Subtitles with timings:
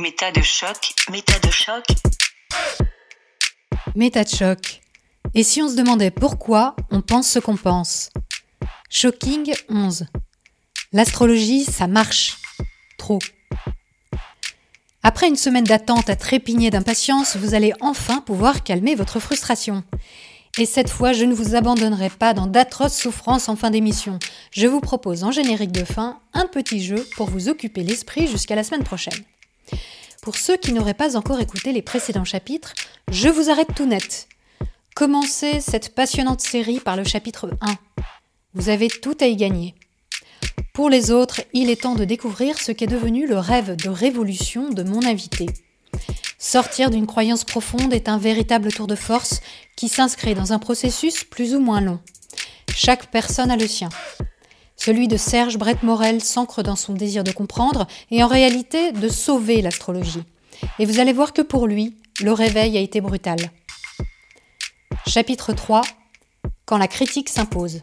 [0.00, 1.84] Méta de choc, méta de choc.
[3.96, 4.80] Méta de choc.
[5.34, 8.10] Et si on se demandait pourquoi on pense ce qu'on pense?
[8.90, 10.06] Shocking 11.
[10.92, 12.36] L'astrologie, ça marche.
[12.96, 13.18] Trop.
[15.02, 19.82] Après une semaine d'attente à trépigner d'impatience, vous allez enfin pouvoir calmer votre frustration.
[20.58, 24.20] Et cette fois, je ne vous abandonnerai pas dans d'atroces souffrances en fin d'émission.
[24.52, 28.54] Je vous propose en générique de fin un petit jeu pour vous occuper l'esprit jusqu'à
[28.54, 29.24] la semaine prochaine.
[30.22, 32.74] Pour ceux qui n'auraient pas encore écouté les précédents chapitres,
[33.10, 34.28] je vous arrête tout net.
[34.94, 37.76] Commencez cette passionnante série par le chapitre 1.
[38.54, 39.74] Vous avez tout à y gagner.
[40.74, 44.70] Pour les autres, il est temps de découvrir ce qu'est devenu le rêve de révolution
[44.70, 45.46] de mon invité.
[46.38, 49.40] Sortir d'une croyance profonde est un véritable tour de force
[49.76, 52.00] qui s'inscrit dans un processus plus ou moins long.
[52.74, 53.88] Chaque personne a le sien.
[54.80, 59.08] Celui de Serge Brett Morel s'ancre dans son désir de comprendre et en réalité de
[59.08, 60.22] sauver l'astrologie.
[60.78, 63.38] Et vous allez voir que pour lui, le réveil a été brutal.
[65.04, 65.82] Chapitre 3
[66.64, 67.82] Quand la critique s'impose.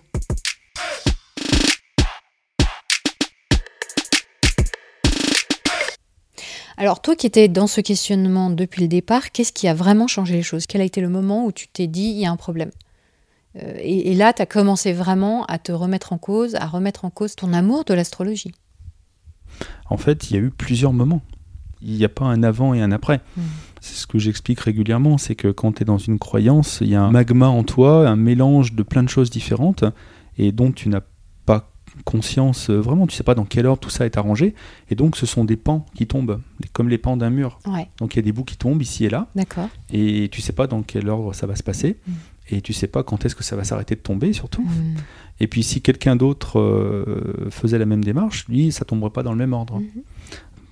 [6.77, 10.33] Alors toi qui étais dans ce questionnement depuis le départ, qu'est-ce qui a vraiment changé
[10.33, 10.65] les choses?
[10.65, 12.71] Quel a été le moment où tu t'es dit il y a un problème?
[13.57, 17.09] Euh, et, là, tu as commencé vraiment à te remettre en cause, à remettre en
[17.09, 18.51] cause ton amour de l'astrologie.
[19.89, 21.21] En fait, il y a eu plusieurs moments.
[21.81, 23.21] Il n'y a pas un avant et un après.
[23.37, 23.43] Hmm.
[23.79, 26.95] C'est ce que j'explique régulièrement, c'est que quand tu es dans une croyance, il y
[26.95, 29.83] a un magma en toi, un mélange de plein de choses différentes,
[30.37, 31.03] et dont tu n'as
[32.03, 34.53] conscience, euh, vraiment, tu sais pas dans quel ordre tout ça est arrangé.
[34.89, 36.41] Et donc, ce sont des pans qui tombent,
[36.73, 37.59] comme les pans d'un mur.
[37.99, 39.27] Donc, il y a des bouts qui tombent ici et là.
[39.35, 39.69] D'accord.
[39.91, 41.97] Et tu sais pas dans quel ordre ça va se passer.
[42.07, 42.11] Mm.
[42.49, 44.63] Et tu sais pas quand est-ce que ça va s'arrêter de tomber, surtout.
[44.63, 44.95] Mm.
[45.39, 49.31] Et puis, si quelqu'un d'autre euh, faisait la même démarche, lui, ça tomberait pas dans
[49.31, 49.79] le même ordre.
[49.79, 50.01] Mm-hmm.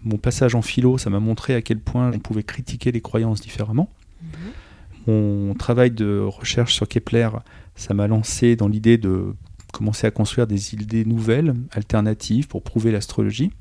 [0.06, 3.42] Mon passage en philo, ça m'a montré à quel point on pouvait critiquer les croyances
[3.42, 3.90] différemment.
[4.24, 5.12] Mm-hmm.
[5.12, 7.30] Mon travail de recherche sur Kepler,
[7.76, 9.34] ça m'a lancé dans l'idée de
[9.74, 13.52] commencer à construire des idées nouvelles, alternatives pour prouver l'astrologie.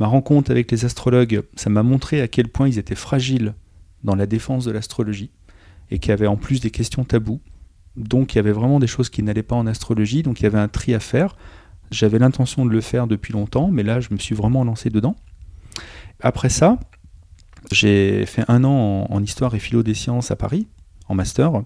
[0.00, 3.54] Ma rencontre avec les astrologues, ça m'a montré à quel point ils étaient fragiles
[4.02, 5.30] dans la défense de l'astrologie
[5.92, 7.40] et qu'il y avait en plus des questions tabous.
[7.96, 10.46] Donc il y avait vraiment des choses qui n'allaient pas en astrologie, donc il y
[10.46, 11.36] avait un tri à faire.
[11.90, 15.14] J'avais l'intention de le faire depuis longtemps, mais là je me suis vraiment lancé dedans.
[16.20, 16.78] Après ça,
[17.70, 20.66] j'ai fait un an en histoire et philo des sciences à Paris,
[21.08, 21.62] en master.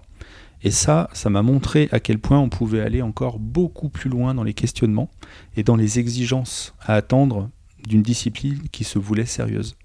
[0.63, 4.33] Et ça, ça m'a montré à quel point on pouvait aller encore beaucoup plus loin
[4.33, 5.09] dans les questionnements
[5.55, 7.49] et dans les exigences à attendre
[7.87, 9.75] d'une discipline qui se voulait sérieuse.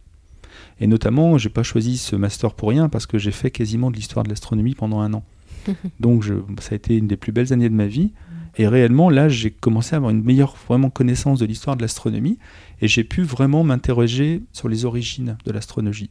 [0.81, 3.97] Et notamment, j'ai pas choisi ce master pour rien parce que j'ai fait quasiment de
[3.97, 5.25] l'histoire de l'astronomie pendant un an.
[6.01, 6.25] Donc
[6.61, 8.13] ça a été une des plus belles années de ma vie.
[8.57, 12.39] Et réellement, là, j'ai commencé à avoir une meilleure vraiment connaissance de l'histoire de l'astronomie
[12.81, 16.11] et j'ai pu vraiment m'interroger sur les origines de l'astronomie.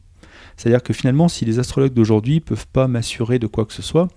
[0.57, 4.07] C'est-à-dire que finalement, si les astrologues d'aujourd'hui peuvent pas m'assurer de quoi que ce soit,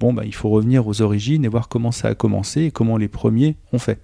[0.00, 2.96] bon, bah, il faut revenir aux origines et voir comment ça a commencé et comment
[2.96, 4.00] les premiers ont fait.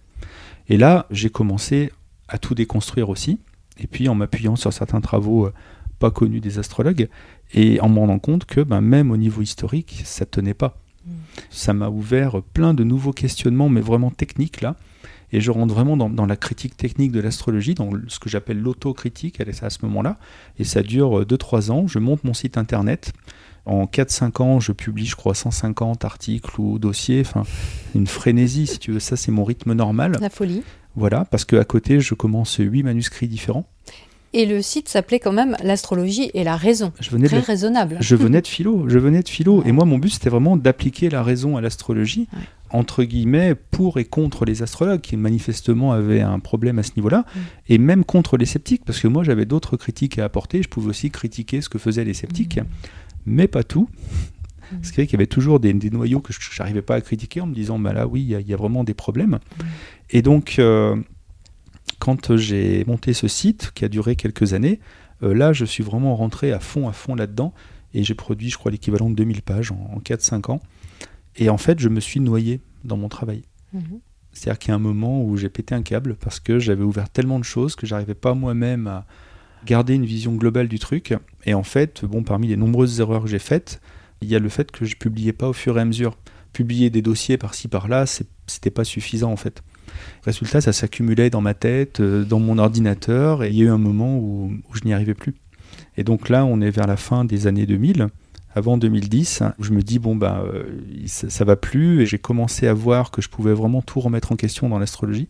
[0.68, 1.92] Et là, j'ai commencé
[2.28, 3.38] à tout déconstruire aussi,
[3.78, 5.52] et puis en m'appuyant sur certains travaux euh,
[5.98, 7.08] pas connus des astrologues,
[7.52, 10.78] et en me rendant compte que bah, même au niveau historique, ça ne tenait pas.
[11.06, 11.10] Mm.
[11.50, 14.76] Ça m'a ouvert plein de nouveaux questionnements, mais vraiment techniques là.
[15.32, 19.40] Et je rentre vraiment dans, la critique technique de l'astrologie, dans ce que j'appelle l'autocritique
[19.40, 20.16] à ce moment-là.
[20.60, 21.88] Et ça dure 2-3 ans.
[21.88, 23.12] Je monte mon site internet.
[23.66, 27.22] En 4-5 ans, je publie, je crois, 150 articles ou dossiers.
[27.22, 27.44] Enfin,
[27.94, 29.00] une frénésie, si tu veux.
[29.00, 30.16] Ça, c'est mon rythme normal.
[30.20, 30.62] La folie.
[30.96, 33.64] Voilà, parce qu'à côté, je commence 8 manuscrits différents.
[34.34, 36.92] Et le site s'appelait quand même L'astrologie et la raison.
[37.00, 37.98] Je venais Très raisonnable.
[38.00, 38.88] Je venais de philo.
[38.88, 39.62] Je venais de philo.
[39.64, 42.26] Et moi, mon but, c'était vraiment d'appliquer la raison à l'astrologie,
[42.70, 47.20] entre guillemets, pour et contre les astrologues, qui manifestement avaient un problème à ce niveau-là,
[47.20, 47.40] mm.
[47.68, 50.64] et même contre les sceptiques, parce que moi, j'avais d'autres critiques à apporter.
[50.64, 52.58] Je pouvais aussi critiquer ce que faisaient les sceptiques.
[52.58, 52.66] Mm
[53.26, 53.88] mais pas tout.
[54.70, 57.54] Parce qu'il y avait toujours des, noyaux que je n'arrivais pas à critiquer en me
[57.54, 59.38] disant, bah là oui, il y, a vraiment des problèmes.
[60.10, 60.96] Et donc, euh,
[61.98, 64.80] quand j'ai monté ce site, qui a duré quelques années,
[65.22, 67.54] euh, là, je suis vraiment rentré à fond, à fond là-dedans.
[67.92, 70.60] Et j'ai produit, je crois, l'équivalent de 2000 pages en, 4-5 ans.
[71.36, 73.42] Et en fait, je me suis noyé dans mon travail.
[73.72, 74.00] Mhm.
[74.32, 77.08] C'est-à-dire qu'il y a un moment où j'ai pété un câble parce que j'avais ouvert
[77.08, 79.06] tellement de choses que j'arrivais pas moi-même à,
[79.66, 81.14] garder une vision globale du truc.
[81.44, 83.80] Et en fait, bon, parmi les nombreuses erreurs que j'ai faites,
[84.20, 86.16] il y a le fait que je publiais pas au fur et à mesure.
[86.52, 89.62] Publier des dossiers par-ci par-là, c'était pas suffisant en fait.
[90.24, 93.68] Résultat, ça s'accumulait dans ma tête, euh, dans mon ordinateur, et il y a eu
[93.68, 95.34] un moment où, je n'y arrivais plus.
[95.96, 98.08] Et donc là, on est vers la fin des années 2000,
[98.54, 100.64] avant 2010, où je me dis, bon, bah, euh,
[101.06, 104.32] ça, ça va plus, et j'ai commencé à voir que je pouvais vraiment tout remettre
[104.32, 105.28] en question dans l'astrologie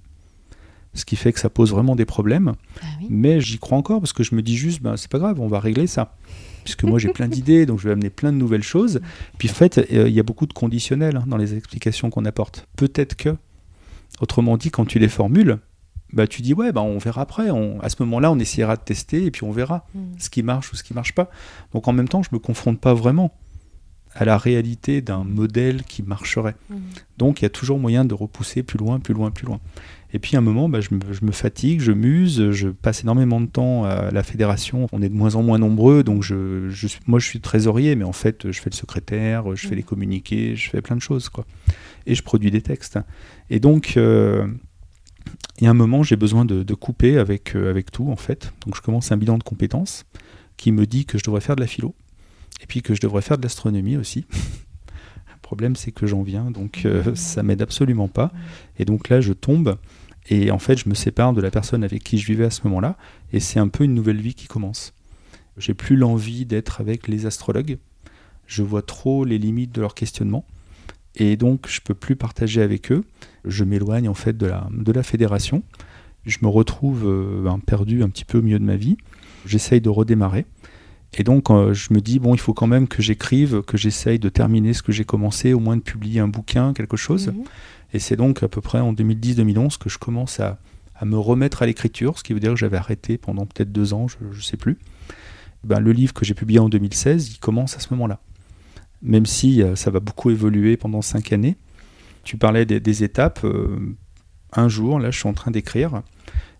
[0.94, 2.54] ce qui fait que ça pose vraiment des problèmes.
[2.80, 3.06] Ah oui.
[3.10, 5.48] Mais j'y crois encore parce que je me dis juste, ben, c'est pas grave, on
[5.48, 6.14] va régler ça.
[6.64, 9.00] Puisque moi j'ai plein d'idées, donc je vais amener plein de nouvelles choses.
[9.38, 12.24] Puis en fait, euh, il y a beaucoup de conditionnels hein, dans les explications qu'on
[12.24, 12.66] apporte.
[12.76, 13.36] Peut-être que,
[14.20, 15.58] autrement dit, quand tu les formules,
[16.12, 17.50] bah, tu dis ouais, bah, on verra après.
[17.50, 19.98] On- à ce moment-là, on essaiera de tester et puis on verra Mm.
[20.18, 21.28] ce qui marche ou ce qui marche pas.
[21.74, 23.34] Donc en même temps, je me confronte pas vraiment
[24.14, 26.54] à la réalité d'un modèle qui marcherait.
[26.70, 26.76] Mm.
[27.18, 29.60] Donc il y a toujours moyen de repousser plus loin, plus loin, plus loin.
[30.14, 33.02] Et puis à un moment, bah, je, me, je me fatigue, je muse, je passe
[33.02, 34.86] énormément de temps à la fédération.
[34.92, 37.96] On est de moins en moins nombreux, donc je, je suis- moi je suis trésorier,
[37.96, 39.78] mais en fait je fais le secrétaire, je fais Mm.
[39.78, 41.28] les communiqués, je fais plein de choses.
[41.28, 41.44] quoi.
[42.06, 42.98] Et je produis des textes.
[43.50, 44.46] Et donc euh,
[45.58, 48.16] il y a un moment, j'ai besoin de, de couper avec, euh, avec tout en
[48.16, 48.52] fait.
[48.64, 50.04] Donc je commence un bilan de compétences
[50.56, 51.92] qui me dit que je devrais faire de la philo
[52.62, 54.26] et puis que je devrais faire de l'astronomie aussi.
[55.28, 58.32] Le problème, c'est que j'en viens, donc euh, ça m'aide absolument pas.
[58.78, 59.76] Et donc là, je tombe,
[60.28, 62.62] et en fait, je me sépare de la personne avec qui je vivais à ce
[62.64, 62.96] moment-là,
[63.32, 64.94] et c'est un peu une nouvelle vie qui commence.
[65.56, 67.78] J'ai plus l'envie d'être avec les astrologues.
[68.46, 70.44] Je vois trop les limites de leur questionnement,
[71.16, 73.04] et donc je peux plus partager avec eux.
[73.44, 75.62] Je m'éloigne en fait de la, de la fédération.
[76.24, 78.96] Je me retrouve euh, ben, perdu un petit peu au milieu de ma vie.
[79.44, 80.46] J'essaye de redémarrer.
[81.16, 84.18] Et donc, euh, je me dis, bon, il faut quand même que j'écrive, que j'essaye
[84.18, 87.28] de terminer ce que j'ai commencé, au moins de publier un bouquin, quelque chose.
[87.28, 87.44] Mhm.
[87.94, 90.58] Et c'est donc à peu près en 2010-2011 que je commence à,
[91.02, 94.08] me remettre à l'écriture, ce qui veut dire que j'avais arrêté pendant peut-être deux ans,
[94.08, 94.78] je ne sais plus.
[95.62, 98.20] Ben, le livre que j'ai publié en 2016, il commence à ce moment-là.
[99.02, 101.56] Même si euh, ça va beaucoup évoluer pendant cinq années.
[102.22, 103.40] Tu parlais des, étapes.
[103.44, 103.94] euh,
[104.52, 106.02] un jour, là, je suis en train d'écrire.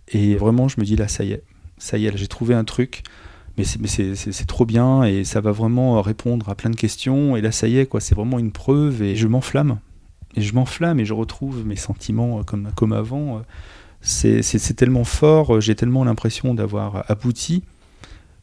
[0.09, 1.43] Et vraiment, je me dis, là, ça y est.
[1.79, 3.03] Ça y est, j'ai trouvé un truc.
[3.57, 7.37] Mais c'est trop bien et ça va vraiment répondre à plein de questions.
[7.37, 8.01] Et là, ça y est, quoi.
[8.01, 9.79] C'est vraiment une preuve et je m'enflamme.
[10.37, 13.39] Et je m'enflamme et je retrouve mes sentiments euh, comme, comme avant.
[13.39, 13.41] Euh,
[14.01, 17.63] C'est tellement fort, euh, j'ai tellement l'impression d'avoir abouti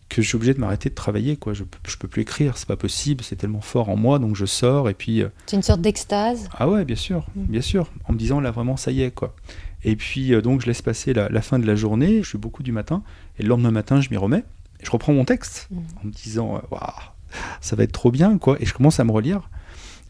[0.09, 1.37] que je suis obligé de m'arrêter de travailler.
[1.37, 1.53] Quoi.
[1.53, 4.45] Je, je peux plus écrire, c'est pas possible, c'est tellement fort en moi, donc je
[4.45, 5.23] sors et puis.
[5.45, 6.49] C'est une sorte d'extase?
[6.57, 7.43] ah ouais, bien sûr, Mm.
[7.43, 9.35] bien sûr, en me disant là vraiment ça y est quoi.
[9.83, 12.61] Et puis donc je laisse passer la, la fin de la journée, je suis beaucoup
[12.61, 13.03] du matin,
[13.39, 14.43] et le lendemain matin je m'y remets,
[14.81, 15.77] et je reprends mon texte Mm.
[16.03, 16.81] en me disant waouh,
[17.61, 19.49] ça va être trop bien quoi, et je commence à me relire,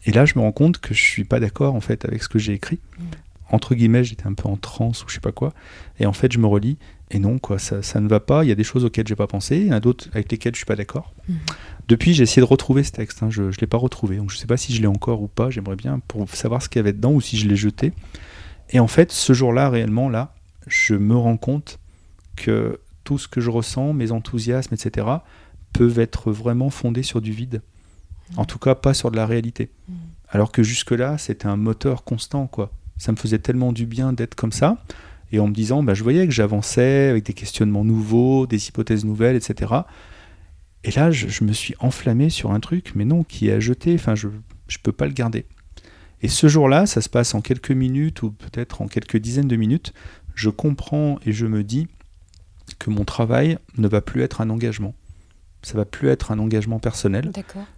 [0.04, 2.28] et là je me rends compte que je suis pas d'accord en fait avec ce
[2.28, 2.80] que j'ai écrit.
[2.98, 3.02] Mm.
[3.50, 5.52] Entre guillemets, j'étais un peu en transe ou je sais pas quoi,
[6.00, 6.78] et en fait je me relis,
[7.10, 9.16] et non quoi, ça, ça ne va pas, il y a des choses auxquelles j'ai
[9.16, 11.12] pas pensé, il y en a d'autres avec lesquelles je suis pas d'accord.
[11.28, 11.34] Mm.
[11.88, 13.22] Depuis, j'ai essayé de retrouver ce texte.
[13.22, 13.28] hein.
[13.28, 14.16] Je ne l'ai pas retrouvé.
[14.16, 15.50] Donc, je ne sais pas si je l'ai encore ou pas.
[15.50, 17.92] J'aimerais bien pour savoir ce qu'il y avait dedans ou si je l'ai jeté.
[18.70, 20.34] Et en fait, ce jour-là, réellement, là,
[20.68, 21.80] je me rends compte
[22.36, 25.06] que tout ce que je ressens, mes enthousiasmes, etc.,
[25.72, 27.62] peuvent être vraiment fondés sur du vide.
[28.36, 29.70] En tout cas, pas sur de la réalité.
[29.88, 29.92] Mm.
[30.28, 32.72] Alors que jusque-là, c'était un moteur constant, quoi.
[32.96, 34.82] Ça me faisait tellement du bien d'être comme ça.
[35.32, 39.04] Et en me disant, bah, je voyais que j'avançais avec des questionnements nouveaux, des hypothèses
[39.04, 39.72] nouvelles, etc.
[40.84, 43.60] Et là, je, je me suis enflammé sur un truc, mais non, qui est à
[43.60, 43.94] jeter.
[43.94, 44.32] Enfin, je ne
[44.82, 45.46] peux pas le garder.
[46.22, 49.56] Et ce jour-là, ça se passe en quelques minutes ou peut-être en quelques dizaines de
[49.56, 49.92] minutes.
[50.34, 51.88] Je comprends et je me dis
[52.78, 54.94] que mon travail ne va plus être un engagement.
[55.62, 57.30] Ça va plus être un engagement personnel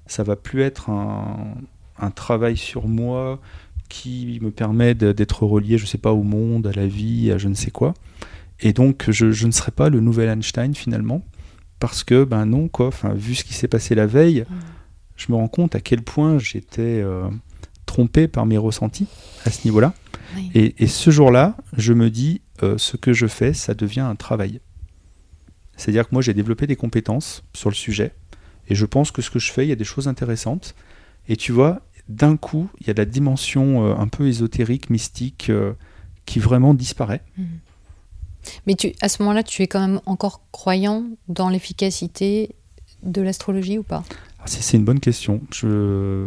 [0.07, 1.55] ça va plus être un,
[1.99, 3.41] un travail sur moi
[3.89, 7.49] qui me permet d'être relié, je sais pas, au monde, à la vie, à je
[7.49, 7.95] ne sais quoi.
[8.61, 11.23] Et donc, je, je ne serai pas le nouvel Einstein finalement,
[11.79, 14.55] parce que, ben non, quoi, enfin, vu ce qui s'est passé la veille, Mm.
[15.17, 17.29] je me rends compte à quel point j'étais euh,
[17.87, 19.06] trompé par mes ressentis
[19.44, 19.93] à ce niveau-là.
[20.37, 20.51] Oui.
[20.55, 24.15] Et, et ce jour-là, je me dis, euh, ce que je fais, ça devient un
[24.17, 24.61] travail.
[25.77, 28.13] C'est-à-dire que moi, j'ai développé des compétences sur le sujet,
[28.69, 30.75] et je pense que ce que je fais, il y a des choses intéressantes.
[31.29, 35.51] Et tu vois, d'un coup, il y a la dimension euh, un peu ésotérique, mystique,
[35.51, 35.73] euh,
[36.27, 37.23] qui vraiment disparaît.
[38.67, 42.55] Mais tu, à ce moment-là, tu es quand même encore croyant dans l'efficacité
[43.03, 44.05] de l'astrologie ou pas?
[44.39, 45.41] Ah, c'est une bonne question.
[45.53, 46.27] Je...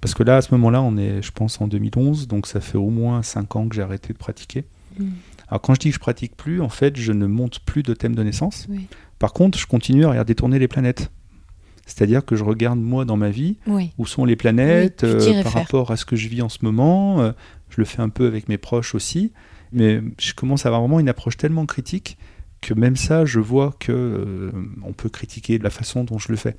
[0.00, 2.78] Parce que là, à ce moment-là, on est, je pense, en 2011, donc ça fait
[2.78, 4.64] au moins 5 ans que j'ai arrêté de pratiquer.
[4.98, 5.10] Mm.
[5.50, 7.94] Alors quand je dis que je pratique plus, en fait, je ne monte plus de
[7.94, 8.66] thème de naissance.
[8.68, 8.86] Oui.
[9.18, 11.10] Par contre, je continue à regarder tourner les planètes.
[11.86, 13.92] C'est-à-dire que je regarde moi dans ma vie Oui.
[13.96, 16.58] où sont les planètes Oui, euh, par rapport à ce que je vis en ce
[16.62, 17.20] moment.
[17.22, 17.32] euh,
[17.70, 19.32] je le fais un peu avec mes proches aussi.
[19.72, 22.18] Mais je commence à avoir vraiment une approche tellement critique
[22.60, 24.52] que même ça, je vois que euh,
[24.84, 26.56] on peut critiquer de la façon dont je le fais.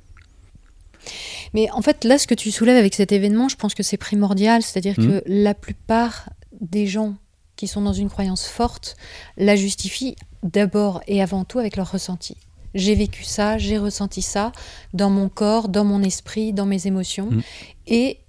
[1.54, 3.96] Mais en fait, là, ce que tu soulèves avec cet événement, je pense que c'est
[3.96, 4.62] primordial.
[4.62, 5.06] C'est-à-dire Mhm.
[5.08, 6.28] que la plupart
[6.60, 7.14] des gens
[7.60, 8.96] qui sont dans une croyance forte
[9.36, 12.38] la justifient d'abord et avant tout avec leur ressenti.
[12.74, 14.52] J'ai vécu ça, j'ai ressenti ça
[14.94, 17.26] dans mon corps, dans mon esprit, dans mes émotions.
[17.30, 17.42] Mhm.
[17.86, 18.20] Et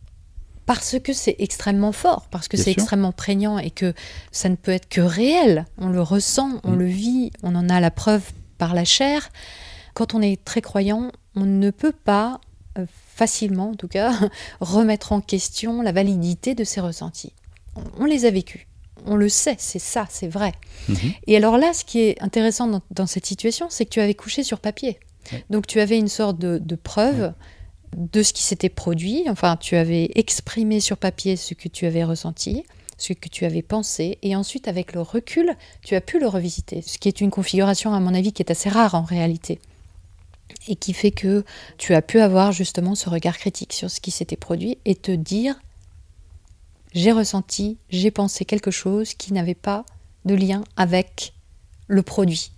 [0.66, 3.94] parce que c'est extrêmement fort, parce que c'est extrêmement prégnant et que
[4.34, 5.66] ça ne peut être que réel.
[5.78, 6.80] On le ressent, on Mm.
[6.80, 9.30] le vit, on en a la preuve par la chair.
[9.94, 12.42] Quand on est très croyant, on ne peut pas
[12.78, 12.86] euh,
[13.16, 14.12] facilement, en tout cas,
[14.60, 17.32] remettre en question la validité de ces ressentis.
[17.98, 18.68] On les a vécus.
[19.06, 20.54] On le sait, c'est ça, c'est vrai.
[20.90, 21.14] Mhm.
[21.28, 24.14] Et alors là, ce qui est intéressant dans, dans cette situation, c'est que tu avais
[24.14, 25.00] couché sur papier.
[25.32, 25.44] Ouais.
[25.50, 27.34] Donc tu avais une sorte de, de preuve
[27.96, 29.26] de ce qui s'était produit.
[29.28, 32.64] Enfin, tu avais exprimé sur papier ce que tu avais ressenti,
[32.98, 36.82] ce que tu avais pensé, et ensuite, avec le recul, tu as pu le revisiter.
[36.82, 39.60] Ce qui est une configuration, à mon avis, qui est assez rare en réalité.
[40.68, 41.44] Et qui fait que
[41.78, 45.12] tu as pu avoir justement ce regard critique sur ce qui s'était produit et te
[45.12, 45.60] dire
[46.94, 49.86] j'ai ressenti, j'ai pensé quelque chose qui n'avait pas
[50.26, 51.34] de lien avec
[51.88, 52.52] le produit,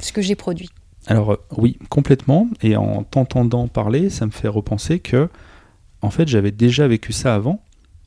[0.00, 0.70] ce que j'ai produit.
[1.06, 2.48] Alors euh, oui, complètement.
[2.62, 5.28] Et en t'entendant parler, ça me fait repenser que,
[6.02, 7.62] en fait, j'avais déjà vécu ça avant,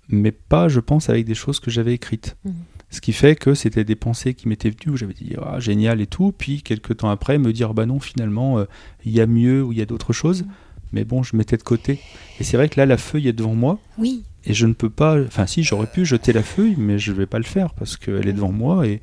[0.09, 2.35] mais pas, je pense, avec des choses que j'avais écrites.
[2.45, 2.53] Mhm.
[2.91, 5.99] Ce qui fait que c'était des pensées qui m'étaient venues où j'avais dit ah, génial
[5.99, 8.65] et tout, puis quelques temps après me dire bah non finalement euh,
[9.03, 10.45] il y a mieux ou il y a d'autres choses,
[10.91, 11.99] mais bon je mettais de côté.
[12.39, 14.89] Et c'est vrai que là la feuille est devant moi Oui, et je ne peux
[14.89, 17.73] pas, enfin si j'aurais pu jeter la feuille, mais je ne vais pas le faire
[17.73, 19.01] parce qu'elle est devant moi et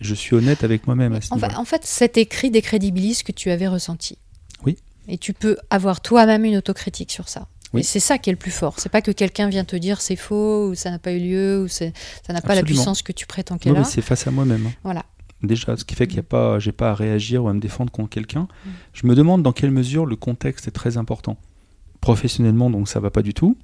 [0.00, 1.48] je suis honnête avec moi-même à ce en niveau.
[1.56, 4.18] en fait, cet écrit décrédibilise ce que tu avais ressenti.
[4.64, 4.76] Oui.
[5.08, 7.46] Et tu peux avoir toi-même une autocritique sur ça.
[7.72, 7.80] Oui.
[7.80, 8.74] Et c'est ça qui est le plus fort.
[8.78, 11.62] C'est pas que quelqu'un vient te dire c'est faux ou ça n'a pas eu lieu
[11.62, 11.86] ou ça
[12.28, 13.84] n'a pas la puissance que tu prétends qu'elle mais a.
[13.84, 14.66] c'est face à moi-même.
[14.66, 14.72] hein.
[14.84, 15.04] Voilà.
[15.42, 17.60] Déjà, ce qui fait qu'il n'y a pas, j'ai pas à réagir ou à me
[17.60, 18.42] défendre contre quelqu'un.
[18.42, 18.68] Mm.
[18.92, 21.36] Je me demande dans quelle mesure le contexte est très important.
[22.00, 23.56] Professionnellement, donc ça va pas du tout.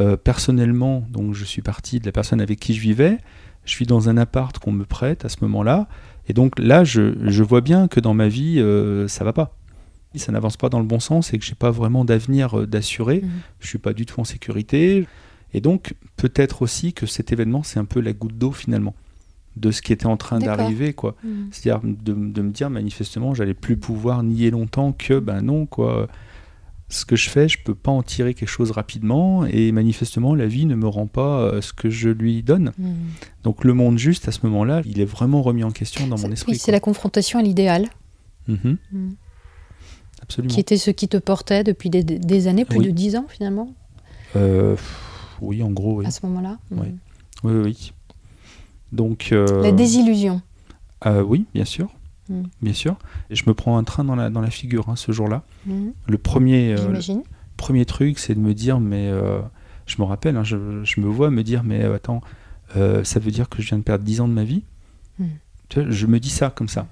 [0.00, 3.18] Euh, personnellement, donc je suis parti de la personne avec qui je vivais.
[3.64, 5.88] Je suis dans un appart qu'on me prête à ce moment-là,
[6.28, 9.54] et donc là, je, je vois bien que dans ma vie, euh, ça va pas.
[10.14, 13.20] Ça n'avance pas dans le bon sens et que j'ai pas vraiment d'avenir euh, d'assurer.
[13.22, 13.30] Mhm.
[13.60, 15.06] Je suis pas du tout en sécurité.
[15.54, 18.94] Et donc, peut-être aussi que cet événement, c'est un peu la goutte d'eau finalement
[19.56, 21.14] de ce qui était en train d'arriver, quoi.
[21.22, 21.48] Mhm.
[21.52, 26.08] C'est-à-dire de, de me dire manifestement, j'allais plus pouvoir nier longtemps que, ben non, quoi.
[26.90, 30.46] Ce que je fais, je peux pas en tirer quelque chose rapidement, et manifestement, la
[30.46, 32.72] vie ne me rend pas euh, ce que je lui donne.
[32.78, 32.94] Mhm.
[33.44, 36.32] Donc le monde juste, à ce moment-là, il est vraiment remis en question dans mon
[36.32, 36.52] esprit.
[36.52, 37.88] Oui, c'est la confrontation à l'idéal,
[38.46, 38.56] quoi.
[38.64, 39.14] Mhm, Mhm.
[40.22, 40.54] absolument.
[40.54, 42.86] qui était ce qui te portait depuis des, des années, plus Oui.
[42.86, 43.74] de dix ans finalement,
[44.36, 44.74] Euh,
[45.42, 46.06] oui, en gros, oui.
[46.06, 46.56] à ce moment-là.
[46.70, 46.78] Mhm.
[46.80, 46.86] Oui.
[47.44, 47.92] Oui, oui, oui.
[48.92, 49.28] Donc.
[49.32, 50.40] euh, La désillusion.
[51.04, 51.90] euh, oui, bien sûr.
[52.28, 52.42] Mm.
[52.62, 52.96] Bien sûr.
[53.30, 55.42] Et je me prends un train dans la, dans la figure hein, ce jour-là.
[55.66, 55.92] Mhm.
[56.06, 56.76] Le premier, euh,
[57.56, 59.40] premier truc, c'est de me dire, mais euh,
[59.86, 62.20] je me rappelle, hein, je, je me vois me dire, mais euh, attends,
[62.76, 64.62] euh, ça veut dire que je viens de perdre 10 ans de ma vie
[65.18, 65.24] Mm.
[65.68, 66.86] Tu vois, Je me dis ça comme ça.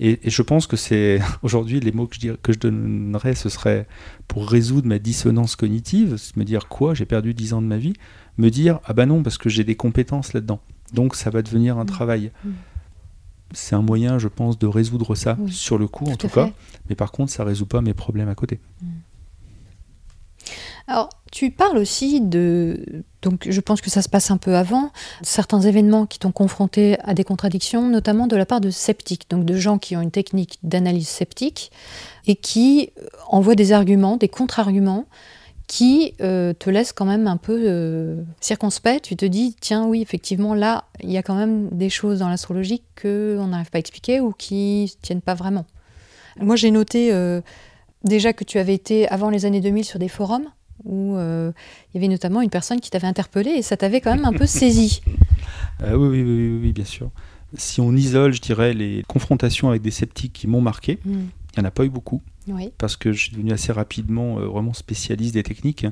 [0.00, 3.34] Et, et je pense que c'est aujourd'hui les mots que je, dirais- que je donnerais,
[3.34, 3.86] ce serait
[4.28, 7.92] pour résoudre ma dissonance cognitive, me dire quoi, j'ai perdu 10 ans de ma vie,
[8.38, 10.60] me dire, ah bah non, parce que j'ai des compétences là-dedans.
[10.94, 11.86] Donc ça va devenir un Mm.
[11.86, 12.32] travail.
[13.50, 13.54] Mm.
[13.54, 15.52] C'est un moyen, je pense, de résoudre ça Oui.
[15.52, 16.46] sur le coup, en Tout cas.
[16.46, 16.52] fait.
[16.88, 18.60] Mais par contre, ça résout pas mes problèmes à côté.
[20.88, 23.02] Alors, tu parles aussi de.
[23.22, 24.92] Donc, je pense que ça se passe un peu avant.
[25.22, 29.44] Certains événements qui t'ont confronté à des contradictions, notamment de la part de sceptiques, donc
[29.44, 31.72] de gens qui ont une technique d'analyse sceptique
[32.28, 32.90] et qui
[33.28, 35.06] envoient des arguments, des contre-arguments
[35.66, 39.04] qui euh, te laissent quand même un peu euh, circonspect.
[39.04, 42.28] Tu te dis, tiens, oui, effectivement, là, il y a quand même des choses dans
[42.28, 45.66] l'astrologie qu'on n'arrive pas à expliquer ou qui ne tiennent pas vraiment.
[46.40, 47.40] Moi, j'ai noté euh,
[48.04, 50.46] déjà que tu avais été, avant les années 2000, sur des forums
[50.84, 51.52] où il
[51.94, 54.46] y avait notamment une personne qui t'avait interpellé et ça t'avait quand même un peu
[54.46, 55.00] saisi.
[55.80, 57.10] Oui, oui, oui, bien sûr.
[57.56, 61.12] Si on isole, je dirais, les confrontations avec des sceptiques qui m'ont marqué, Mm.
[61.56, 62.72] il n'y en a pas eu beaucoup, Oui.
[62.78, 65.86] parce que je suis devenu assez rapidement euh, vraiment spécialiste des techniques.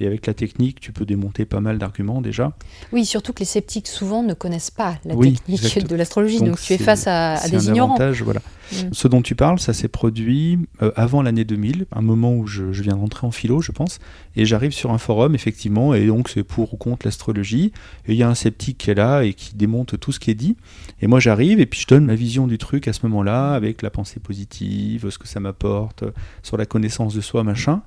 [0.00, 2.52] Et avec la technique, tu peux démonter pas mal d'arguments déjà.
[2.92, 6.48] oui, surtout que les sceptiques souvent ne connaissent pas la Oui, technique de l'astrologie, donc,
[6.48, 7.94] Donc tu es face à, des un ignorants.
[7.94, 8.40] avantage, voilà.
[8.72, 8.76] Mm.
[8.92, 12.72] Ce dont tu parles, ça s'est produit euh, avant l'année 2000, un moment où je,
[12.72, 13.98] je viens de rentrer en philo, je pense,
[14.34, 17.72] et j'arrive sur un forum, effectivement, et donc c'est pour ou contre l'astrologie,
[18.06, 20.30] et il y a un sceptique qui est là et qui démonte tout ce qui
[20.30, 20.56] est dit,
[21.00, 23.82] et moi j'arrive, et puis je donne ma vision du truc à ce moment-là, avec
[23.82, 26.04] la pensée positive, ce que ça m'apporte,
[26.42, 27.82] sur la connaissance de soi, machin,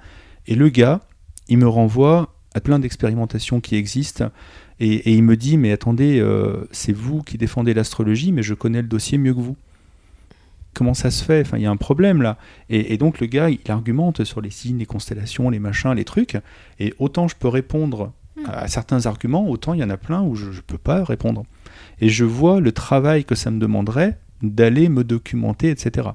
[0.48, 1.02] et le gars,
[1.50, 4.32] il me renvoie à plein d'expérimentations qui existent,
[4.80, 8.54] et, et il me dit, mais attendez, euh, c'est vous qui défendez l'astrologie, mais je
[8.54, 9.58] connais le dossier mieux que vous
[10.74, 11.42] comment ça se fait?
[11.42, 12.38] Enfin, il y a un problème là.
[12.70, 16.06] Et, et donc le gars, il argumente sur les signes, les constellations, les machins, les
[16.06, 16.38] trucs.
[16.80, 18.14] Et autant je peux répondre
[18.46, 21.44] à certains arguments, autant il y en a plein où je ne peux pas répondre.
[22.00, 26.10] Et je vois le travail que ça me demanderait d'aller me documenter, etc.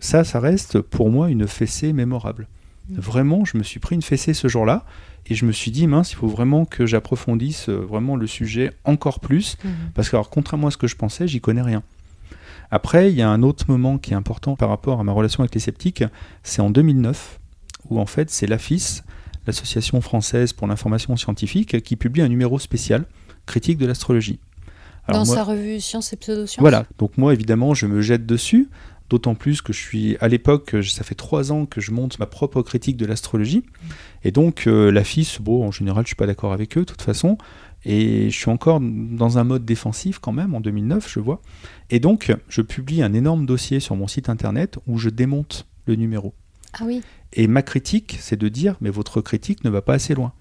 [0.00, 2.48] Ça, ça reste pour moi une fessée mémorable.
[2.90, 4.84] Vraiment, je me suis pris une fessée ce jour-là.
[5.26, 8.72] Et je me suis dit, mince, il faut vraiment que j'approfondisse euh, vraiment le sujet
[8.84, 9.58] encore plus.
[9.62, 9.70] Mhm.
[9.94, 11.82] Parce que, alors, contrairement à ce que je pensais, j'y connais rien.
[12.70, 15.40] Après, il y a un autre moment qui est important par rapport à ma relation
[15.40, 16.04] avec les sceptiques.
[16.42, 17.40] C'est en 2009,
[17.90, 19.02] où en fait, c'est l'AFIS,
[19.46, 23.04] l'Association française pour l'information scientifique, qui publie un numéro spécial,
[23.46, 24.38] critique de l'astrologie.
[25.06, 28.26] Alors Dans moi- sa revue Sciences et Pseudosciences voilà, donc moi évidemment je me jette
[28.26, 28.68] dessus,
[29.10, 32.26] d'autant plus que je suis à l'époque, ça fait trois ans que je monte ma
[32.26, 33.64] propre critique de l'astrologie,
[34.24, 36.86] et donc euh, la FIS, bon en général je suis pas d'accord avec eux de
[36.86, 37.38] toute façon,
[37.84, 41.40] et je suis encore dans un mode défensif quand même en 2009 je vois,
[41.90, 45.94] et donc je publie un énorme dossier sur mon site internet où je démonte le
[45.94, 46.34] numéro.
[46.74, 47.02] Ah oui.
[47.32, 50.32] Et ma critique c'est de dire mais votre critique ne va pas assez loin.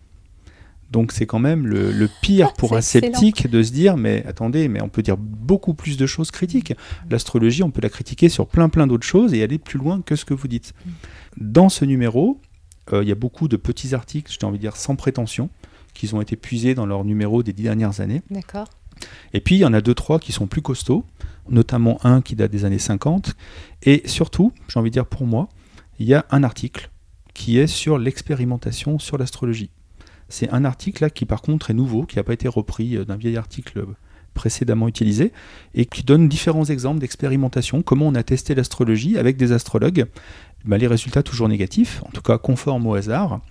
[0.92, 3.12] Donc c'est quand même le, le pire pour un excellent.
[3.14, 6.74] sceptique de se dire mais attendez mais on peut dire beaucoup plus de choses critiques.
[7.10, 10.16] L'astrologie on peut la critiquer sur plein plein d'autres choses et aller plus loin que
[10.16, 10.74] ce que vous dites.
[11.36, 12.40] Dans ce numéro
[12.94, 15.50] euh, il y a beaucoup de petits articles j'ai envie de dire sans prétention
[15.94, 18.22] qui ont été puisés dans leur numéro des dix dernières années.
[18.30, 18.70] D'accord.
[19.34, 21.06] Et puis il y en a deux trois qui sont plus costauds,
[21.50, 23.36] notamment un qui date des années 50
[23.84, 25.50] et surtout j'ai envie de dire pour moi
[26.00, 26.92] il y a un article
[27.34, 29.70] qui est sur l'expérimentation sur l'astrologie.
[30.30, 33.16] C'est un article qui par contre est nouveau, qui n'a pas été repris euh, d'un
[33.16, 33.86] vieil article
[34.34, 35.34] précédemment utilisé,
[35.74, 40.06] et qui donne différents exemples d'expérimentation, comment on a testé l'astrologie avec des astrologues.
[40.64, 43.42] Bah, les résultats toujours négatifs, en tout cas conformes au hasard.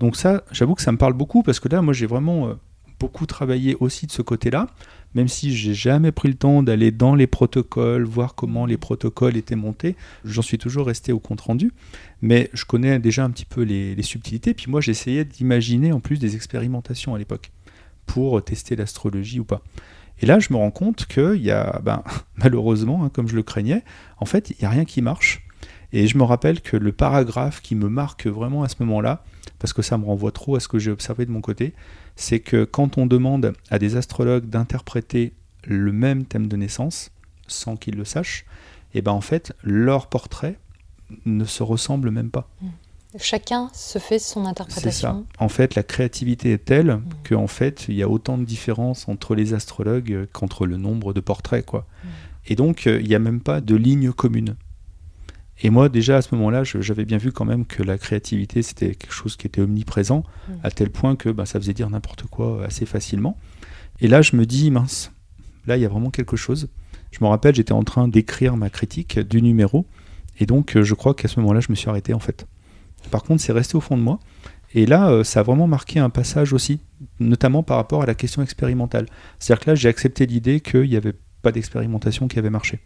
[0.00, 2.54] Donc ça, j'avoue que ça me parle beaucoup, parce que là, moi j'ai vraiment euh,
[3.00, 4.66] beaucoup travaillé aussi de ce côté-là,
[5.14, 9.36] même si j'ai jamais pris le temps d'aller dans les protocoles, voir comment les protocoles
[9.36, 11.72] étaient montés, j'en suis toujours resté au compte-rendu,
[12.22, 16.00] mais je connais déjà un petit peu les, les subtilités, puis moi j'essayais d'imaginer en
[16.00, 17.52] plus des expérimentations à l'époque,
[18.06, 19.62] pour tester l'astrologie ou pas.
[20.20, 22.02] Et là je me rends compte qu'il y a, ben,
[22.36, 23.82] malheureusement, hein, comme je le craignais,
[24.18, 25.43] en fait il n'y a rien qui marche.
[25.96, 29.22] Et je me rappelle que le paragraphe qui me marque vraiment à ce moment-là,
[29.60, 31.72] parce que ça me renvoie trop à ce que j'ai observé de mon côté,
[32.16, 35.34] c'est que quand on demande à des astrologues d'interpréter
[35.64, 37.12] le même thème de naissance,
[37.46, 38.44] sans qu'ils le sachent,
[38.92, 40.58] et ben en fait, leur portrait
[41.26, 42.48] ne se ressemble même pas.
[43.16, 44.50] Chacun se fait son C'est ça.
[44.50, 45.26] interprétation.
[45.38, 49.36] En fait, la créativité est telle qu'en fait, il y a autant de différences entre
[49.36, 51.86] les astrologues qu'entre le nombre de portraits, quoi.
[52.46, 54.56] Et donc, euh, il n'y a même pas de ligne commune.
[55.62, 58.94] Et moi, déjà à ce moment-là, j'avais bien vu quand même que la créativité, c'était
[58.94, 60.52] quelque chose qui était omniprésent, Mm.
[60.62, 63.38] à tel point que bah, ça faisait dire n'importe quoi assez facilement.
[64.00, 65.12] Et là, je me dis, mince,
[65.66, 66.68] là, il y a vraiment quelque chose.
[67.12, 69.86] Je me rappelle, j'étais en train d'écrire ma critique du numéro,
[70.40, 72.46] et donc euh, je crois qu'à ce moment-là, je me suis arrêté en fait.
[73.10, 74.18] Par contre, c'est resté au fond de moi.
[74.74, 76.80] Et là, euh, ça a vraiment marqué un passage aussi,
[77.20, 79.06] notamment par rapport à la question expérimentale.
[79.38, 82.80] C'est-à-dire que là, j'ai accepté l'idée qu'il n'y avait pas d'expérimentation qui avait marché.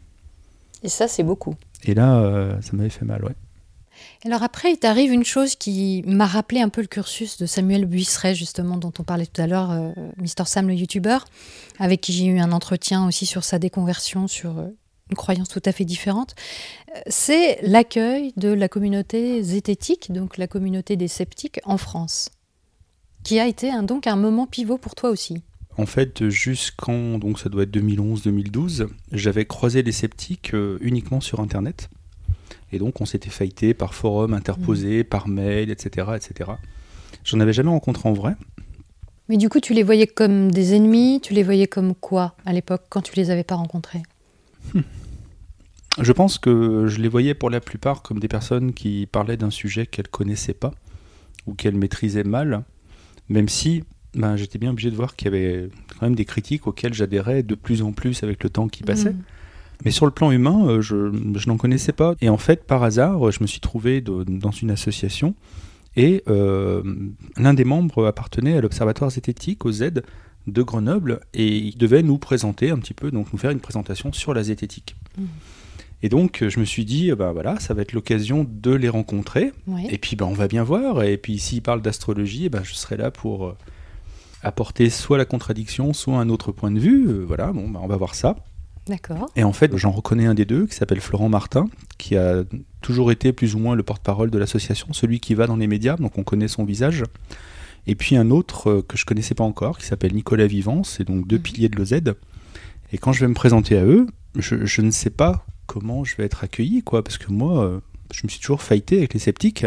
[0.83, 1.55] Et ça, c'est beaucoup.
[1.85, 3.35] Et là, euh, ça m'avait fait mal, ouais.
[4.25, 7.87] Alors après, il t'arrive une chose qui m'a rappelé un peu le cursus de Samuel
[7.87, 11.25] Buisseret, justement, dont on parlait tout à l'heure, euh, Mister Sam le youtubeur,
[11.79, 14.69] avec qui j'ai eu un entretien aussi sur sa déconversion, sur euh,
[15.11, 16.35] une croyance tout à fait différente.
[16.95, 22.31] Euh, C'est l'accueil de la communauté zététique, donc la communauté des sceptiques en France,
[23.25, 25.43] qui a été donc un moment pivot pour toi aussi.
[25.79, 31.39] En fait, jusqu'en, donc ça doit être 2011-2012, j'avais croisé les sceptiques euh, uniquement sur
[31.39, 31.89] Internet.
[32.73, 36.51] Et donc, on s'était faillité par forum interposé, par mail, etc., etc.
[37.25, 38.35] J'en avais jamais rencontré en vrai.
[39.29, 42.53] Mais du coup, tu les voyais comme des ennemis, tu les voyais comme quoi à
[42.53, 44.03] l'époque quand tu les avais pas rencontrés?
[46.01, 49.51] Je pense que je les voyais pour la plupart comme des personnes qui parlaient d'un
[49.51, 50.73] sujet qu'elles connaissaient pas
[51.47, 52.65] ou qu'elles maîtrisaient mal,
[53.29, 53.85] même si
[54.19, 57.43] ben, j'étais bien obligé de voir qu'il y avait quand même des critiques auxquelles j'adhérais
[57.43, 59.13] de plus en plus avec le temps qui passait.
[59.15, 59.23] Mm.
[59.85, 62.15] Mais sur le plan humain, euh, je, je n'en connaissais pas.
[62.21, 65.35] Et en fait, par hasard, je me suis trouvé de- dans une association
[65.97, 66.83] et euh,
[67.37, 70.03] l'un des membres appartenait à l'Observatoire zététique, au Z,
[70.47, 74.13] de Grenoble, et il devait nous présenter un petit peu, donc nous faire une présentation
[74.13, 74.97] sur la zététique.
[75.17, 75.27] Mhm.
[76.03, 79.53] Et donc, je me suis dit, bah voilà, ça va être l'occasion de les rencontrer.
[79.91, 81.03] Et puis, ben, on va bien voir.
[81.03, 83.57] Et puis, s'ils parlent d'astrologie, ben, je serai là pour euh,
[84.43, 87.09] apporter soit la contradiction, soit un autre point de vue.
[87.09, 88.37] Euh, voilà, bon, ben, on va voir ça.
[88.87, 89.31] D'accord.
[89.37, 91.67] Et en fait, j'en reconnais un des deux qui s'appelle Florent Martin,
[91.99, 92.45] qui a
[92.81, 95.97] toujours été plus ou moins le porte-parole de l'association, celui qui va dans les médias,
[95.97, 97.05] donc on connaît son visage.
[97.87, 101.05] Et puis un autre euh, que je connaissais pas encore, qui s'appelle Nicolas Vivant, c'est
[101.05, 102.01] donc deux piliers de l'OZ.
[102.93, 106.17] Et quand je vais me présenter à eux, je, je ne sais pas comment je
[106.17, 107.81] vais être accueilli, quoi, parce que moi, euh,
[108.13, 109.67] je me suis toujours fighté avec les sceptiques.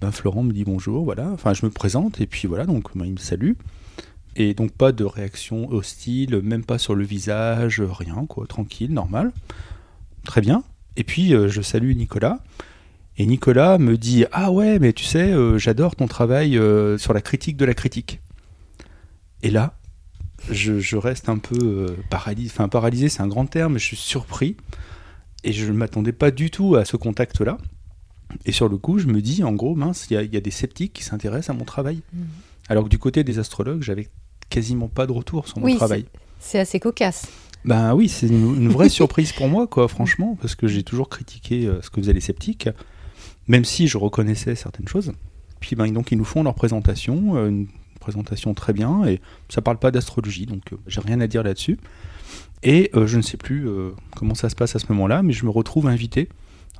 [0.00, 3.06] Ben, Florent me dit bonjour, voilà, enfin je me présente, et puis voilà, donc ben,
[3.06, 3.52] il me salue.
[4.36, 9.32] Et donc pas de réaction hostile, même pas sur le visage, rien, quoi, tranquille, normal.
[10.24, 10.64] Très bien.
[10.96, 12.40] Et puis euh, je salue Nicolas.
[13.16, 17.12] Et Nicolas me dit Ah ouais, mais tu sais, euh, j'adore ton travail euh, sur
[17.12, 18.20] la critique de la critique.
[19.42, 19.74] Et là,
[20.50, 22.50] je, reste un peu paralysé.
[22.52, 24.56] Enfin, paralysé, c'est un grand terme, mais je suis surpris.
[25.44, 27.58] Et je ne m'attendais pas du tout à ce contact-là.
[28.46, 30.94] Et sur le coup, je me dis, en gros, mince, il y, a des sceptiques
[30.94, 32.00] qui s'intéressent à mon travail.
[32.12, 32.22] Mmh.
[32.68, 34.08] Alors que du côté des astrologues, j'avais
[34.48, 36.06] quasiment pas de retour sur mon travail.
[36.38, 37.26] C'est assez cocasse.
[37.64, 41.70] Ben oui, c'est une, vraie surprise pour moi, quoi, franchement, parce que j'ai toujours critiqué
[41.80, 42.68] ce que faisaient les sceptiques
[43.48, 45.12] même si je reconnaissais certaines choses.
[45.60, 47.68] Puis ben, donc ils nous font leur présentation, euh, une
[48.00, 51.78] présentation très bien, et ça parle pas d'astrologie, donc euh, j'ai rien à dire là-dessus.
[52.62, 53.68] Et euh, je ne sais plus
[54.16, 56.28] comment ça se passe à ce moment-là, mais je me retrouve invité,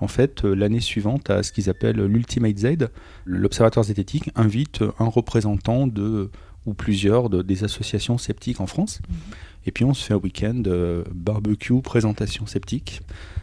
[0.00, 2.88] en fait, l'année suivante à ce qu'ils appellent l'Ultimate Z.
[3.26, 6.30] L'Observatoire zététique invite un représentant de,
[6.66, 9.00] ou plusieurs de, des associations sceptiques en France.
[9.08, 9.16] Mhm.
[9.66, 10.62] Et puis on se fait un week-end
[11.14, 13.00] barbecue, présentation sceptique.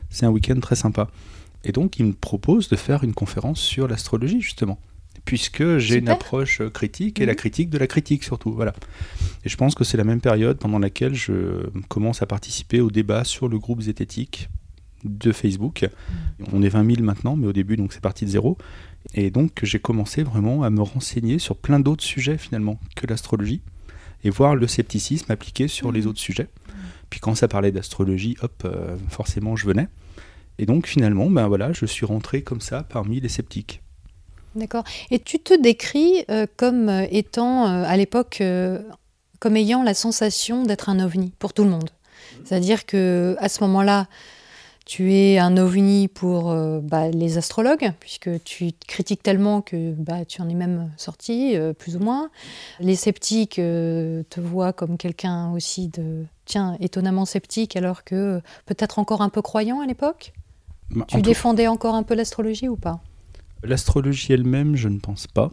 [0.10, 1.10] C'est un week-end très sympa.
[1.64, 4.80] Et donc, il me propose de faire une conférence sur l'astrologie, justement.
[5.26, 7.38] Puisque j'ai une approche critique et la mhm.
[7.38, 8.52] critique de la critique, surtout.
[8.52, 8.74] Voilà.
[9.46, 12.90] Et je pense que c'est la même période pendant laquelle je commence à participer au
[12.90, 14.50] débat sur le groupe zététique
[15.04, 15.84] de Facebook.
[16.40, 16.48] Mhm.
[16.54, 18.58] On est 20 000 maintenant, mais au début, donc c'est parti de zéro.
[19.14, 23.62] Et donc, j'ai commencé vraiment à me renseigner sur plein d'autres sujets, finalement, que l'astrologie,
[24.24, 26.08] et voir le scepticisme appliqué sur les mhm.
[26.08, 26.48] autres sujets.
[27.10, 29.88] Puis quand ça parlait d'astrologie, hop, euh, forcément, je venais.
[30.60, 33.82] Et donc finalement, ben voilà, je suis rentré comme ça parmi les sceptiques.
[34.56, 34.84] D'accord.
[35.10, 38.44] Et tu te décris euh, comme euh, étant euh, à l'époque
[39.40, 41.90] comme ayant la sensation d'être un ovni pour tout le monde.
[42.46, 44.08] C'est-à-dire que à ce moment-là,
[44.86, 50.42] tu es un ovni pour bah, les astrologues, puisque tu critiques tellement que bah, tu
[50.42, 52.30] en es même sorti, plus ou moins.
[52.80, 59.22] Les sceptiques te voient comme quelqu'un aussi de, tiens, étonnamment sceptique, alors que peut-être encore
[59.22, 60.34] un peu croyant à l'époque
[60.92, 63.02] bah, tu défendais encore un peu l'astrologie ou pas?
[63.64, 65.52] L'astrologie elle-même, je ne pense pas.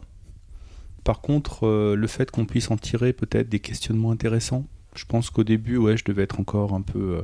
[1.03, 4.65] Par contre, euh, le fait qu'on puisse en tirer peut-être des questionnements intéressants,
[4.95, 7.21] je pense qu'au début, ouais, je devais être encore un peu euh,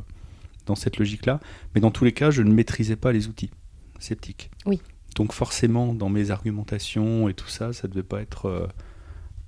[0.66, 1.40] dans cette logique-là.
[1.74, 3.52] Mais dans tous les cas, je ne maîtrisais pas les outils
[4.00, 4.52] sceptiques.
[4.66, 4.82] Oui.
[5.16, 8.68] Donc forcément, dans mes argumentations et tout ça, ça ne devait pas être euh,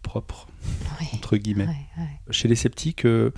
[0.02, 0.48] propre,
[1.14, 1.68] entre guillemets.
[2.30, 3.32] Chez les sceptiques, je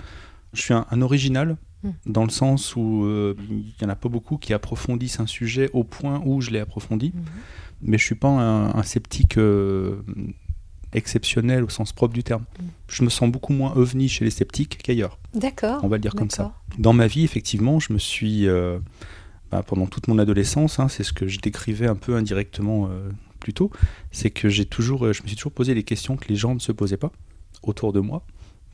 [0.54, 1.92] suis un original Hmm.
[2.06, 5.70] dans le sens où euh, il n'y en a pas beaucoup qui approfondissent un sujet
[5.72, 7.14] au point où je l'ai approfondi.
[7.16, 7.22] Hmm.
[7.82, 10.02] Mais je ne suis pas un, sceptique euh,
[10.94, 12.44] exceptionnel au sens propre du terme.
[12.60, 12.66] Hmm.
[12.88, 15.20] Je me sens beaucoup moins ovni chez les sceptiques qu'ailleurs.
[15.34, 15.80] D'accord.
[15.84, 16.54] On va le dire comme ça.
[16.78, 18.80] Dans ma vie, effectivement, je me suis, euh,
[19.52, 22.90] bah, pendant toute mon adolescence, hein, c'est ce que je décrivais un peu indirectement
[23.40, 23.72] plus tôt,
[24.12, 26.60] c'est que j'ai toujours, je me suis toujours posé les questions que les gens ne
[26.60, 27.12] se posaient pas
[27.64, 28.24] autour de moi.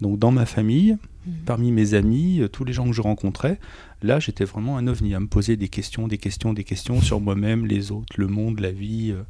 [0.01, 1.34] Donc dans ma famille, mhm.
[1.45, 3.60] parmi mes amis, euh, tous les gens que je rencontrais,
[4.01, 7.21] là j'étais vraiment un ovni, à me poser des questions, des questions, des questions sur
[7.21, 9.23] moi-même, les autres, le monde, la vie, euh,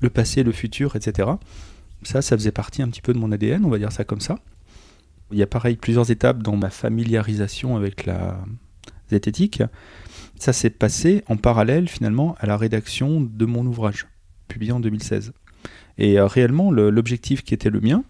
[0.00, 1.30] le passé, le futur, etc.
[2.02, 4.20] Ça, ça faisait partie un petit peu de mon ADN, on va dire ça comme
[4.20, 4.38] ça.
[5.32, 8.40] Il y a pareil plusieurs étapes dans ma familiarisation avec la
[9.10, 9.62] zététique.
[10.38, 14.06] Ça s'est passé en parallèle finalement à la rédaction de mon ouvrage,
[14.48, 15.32] publié en 2016.
[15.98, 18.02] Et euh, réellement, l'objectif qui était le mien,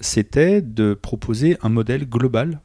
[0.00, 2.60] c'était de proposer un modèle global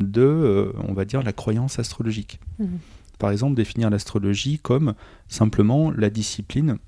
[0.00, 2.40] de, euh, on va dire, la croyance astrologique.
[2.58, 2.78] Mhm.
[3.18, 4.94] Par exemple, définir l'astrologie comme
[5.28, 6.78] simplement la discipline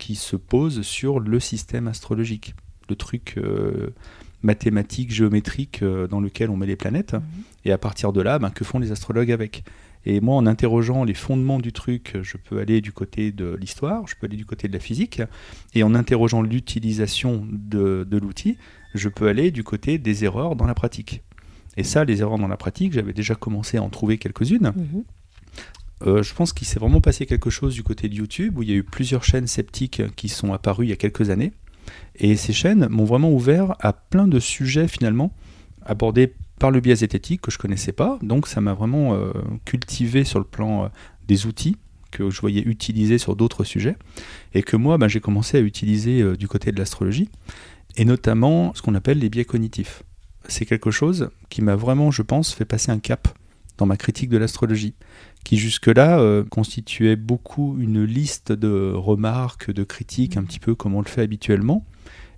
[0.00, 2.54] qui se pose sur le système astrologique,
[2.88, 3.90] le truc euh,
[4.42, 7.12] mathématique, géométrique euh, dans lequel on met les planètes.
[7.12, 7.22] Mhm.
[7.66, 9.62] Et à partir de là, ben, que font les astrologues avec?
[10.06, 14.06] Et moi, en interrogeant les fondements du truc, je peux aller du côté de l'histoire,
[14.06, 15.20] je peux aller du côté de la physique,
[15.74, 18.56] et en interrogeant l'utilisation de, l'outil,
[18.94, 21.22] je peux aller du côté des erreurs dans la pratique.
[21.76, 24.72] Et ça, les erreurs dans la pratique, j'avais déjà commencé à en trouver quelques-unes.
[24.74, 25.04] Mhm.
[26.06, 28.70] Euh, je pense qu'il s'est vraiment passé quelque chose du côté de YouTube, où il
[28.70, 31.52] y a eu plusieurs chaînes sceptiques qui sont apparues il y a quelques années.
[32.16, 35.32] Et ces chaînes m'ont vraiment ouvert à plein de sujets finalement
[35.84, 38.18] abordés par le biais zététique que je connaissais pas.
[38.22, 39.32] Donc ça m'a vraiment euh,
[39.64, 40.88] cultivé sur le plan euh,
[41.26, 41.76] des outils
[42.10, 43.96] que je voyais utiliser sur d'autres sujets
[44.52, 47.28] et que moi ben, j'ai commencé à utiliser du côté de l'astrologie
[47.96, 50.02] et notamment ce qu'on appelle les biais cognitifs.
[50.48, 53.28] C'est quelque chose qui m'a vraiment, je pense, fait passer un cap
[53.78, 54.94] dans ma critique de l'astrologie,
[55.44, 61.00] qui jusque-là constituait beaucoup une liste de remarques, de critiques, un petit peu comme on
[61.00, 61.84] le fait habituellement,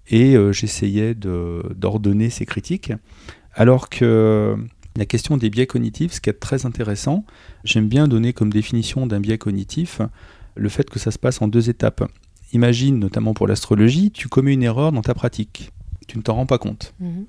[0.09, 2.93] et j'essayais d'ordonner ces critiques.
[3.55, 4.57] Alors que
[4.97, 7.25] la question des biais cognitifs, ce qui est très intéressant,
[7.65, 10.01] j'aime bien donner comme définition d'un biais cognitif
[10.55, 12.05] le fait que ça se passe en deux étapes.
[12.53, 15.71] Imagine, notamment pour l'astrologie, tu commets une erreur dans ta pratique.
[16.07, 16.93] Tu ne t'en rends pas compte.
[17.01, 17.25] Mhm.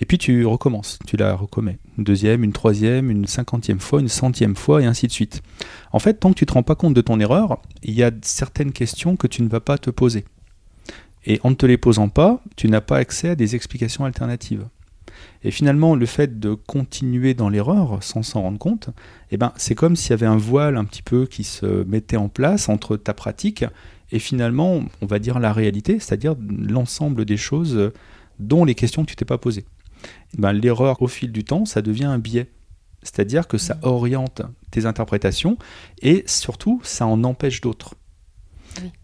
[0.00, 1.78] Et puis tu recommences, tu la recommets.
[1.98, 5.42] Une deuxième, une troisième, une cinquantième fois, une centième fois, et ainsi de suite.
[5.92, 8.02] En fait, tant que tu ne te rends pas compte de ton erreur, il y
[8.02, 10.24] a certaines questions que tu ne vas pas te poser.
[11.26, 14.66] Et en ne te les posant pas, tu n'as pas accès à des explications alternatives.
[15.44, 18.90] Et finalement, le fait de continuer dans l'erreur sans s'en rendre compte,
[19.30, 22.16] eh ben, c'est comme s'il y avait un voile un petit peu qui se mettait
[22.16, 23.64] en place entre ta pratique
[24.10, 27.92] et finalement, on va dire la réalité, c'est-à-dire l'ensemble des choses
[28.38, 29.64] dont les questions que tu t'es pas posées.
[30.34, 32.50] Eh ben, l'erreur au fil du temps, ça devient un biais.
[33.02, 33.78] C'est-à-dire que ça mmh.
[33.82, 35.58] oriente tes interprétations
[36.00, 37.94] et surtout, ça en empêche d'autres.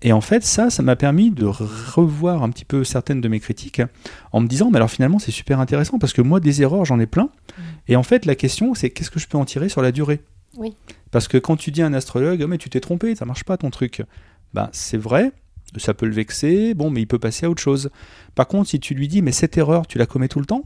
[0.02, 3.40] Et en fait, ça, ça m'a permis de revoir un petit peu certaines de mes
[3.40, 3.82] critiques
[4.32, 6.98] en me disant, mais alors finalement, c'est super intéressant parce que moi, des erreurs, j'en
[6.98, 7.24] ai plein.
[7.24, 7.62] Mm.
[7.88, 10.22] Et en fait, la question, c'est qu'est-ce que je peux en tirer sur la durée?
[10.56, 10.74] Oui.
[11.10, 13.44] Parce que quand tu dis à un astrologue, oh, mais tu t'es trompé, ça marche
[13.44, 14.02] pas ton truc,
[14.54, 15.32] ben, c'est vrai,
[15.76, 17.90] ça peut le vexer, bon, mais il peut passer à autre chose.
[18.34, 20.64] Par contre, si tu lui dis, mais cette erreur, tu la commets tout le temps,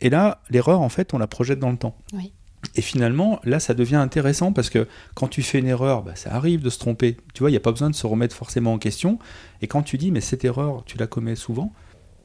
[0.00, 1.96] et là, l'erreur, en fait, on la projette dans le temps.
[2.12, 2.32] Oui.
[2.76, 6.34] Et finalement, là, ça devient intéressant parce que quand tu fais une erreur, bah, ça
[6.34, 7.16] arrive de se tromper.
[7.34, 9.18] Tu vois, il n'y a pas besoin de se remettre forcément en question.
[9.62, 11.72] Et quand tu dis, mais cette erreur, tu la commets souvent,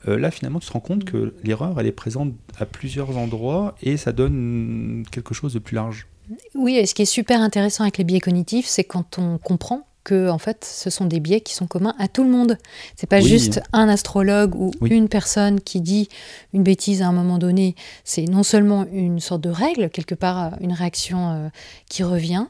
[0.08, 3.76] euh, là, finalement, tu te rends compte que l'erreur, elle est présente à plusieurs endroits
[3.82, 6.08] et ça donne quelque chose de plus large.
[6.54, 9.88] Oui, et ce qui est super intéressant avec les biais cognitifs, c'est quand on comprend
[10.06, 12.58] que en fait, ce sont des biais qui sont communs à tout le monde.
[12.96, 16.08] C'est pas juste un astrologue ou une personne qui dit
[16.54, 17.76] une bêtise à un moment donné.
[18.06, 21.50] C'est non seulement une sorte de règle, quelque part une réaction euh,
[21.90, 22.46] qui revient,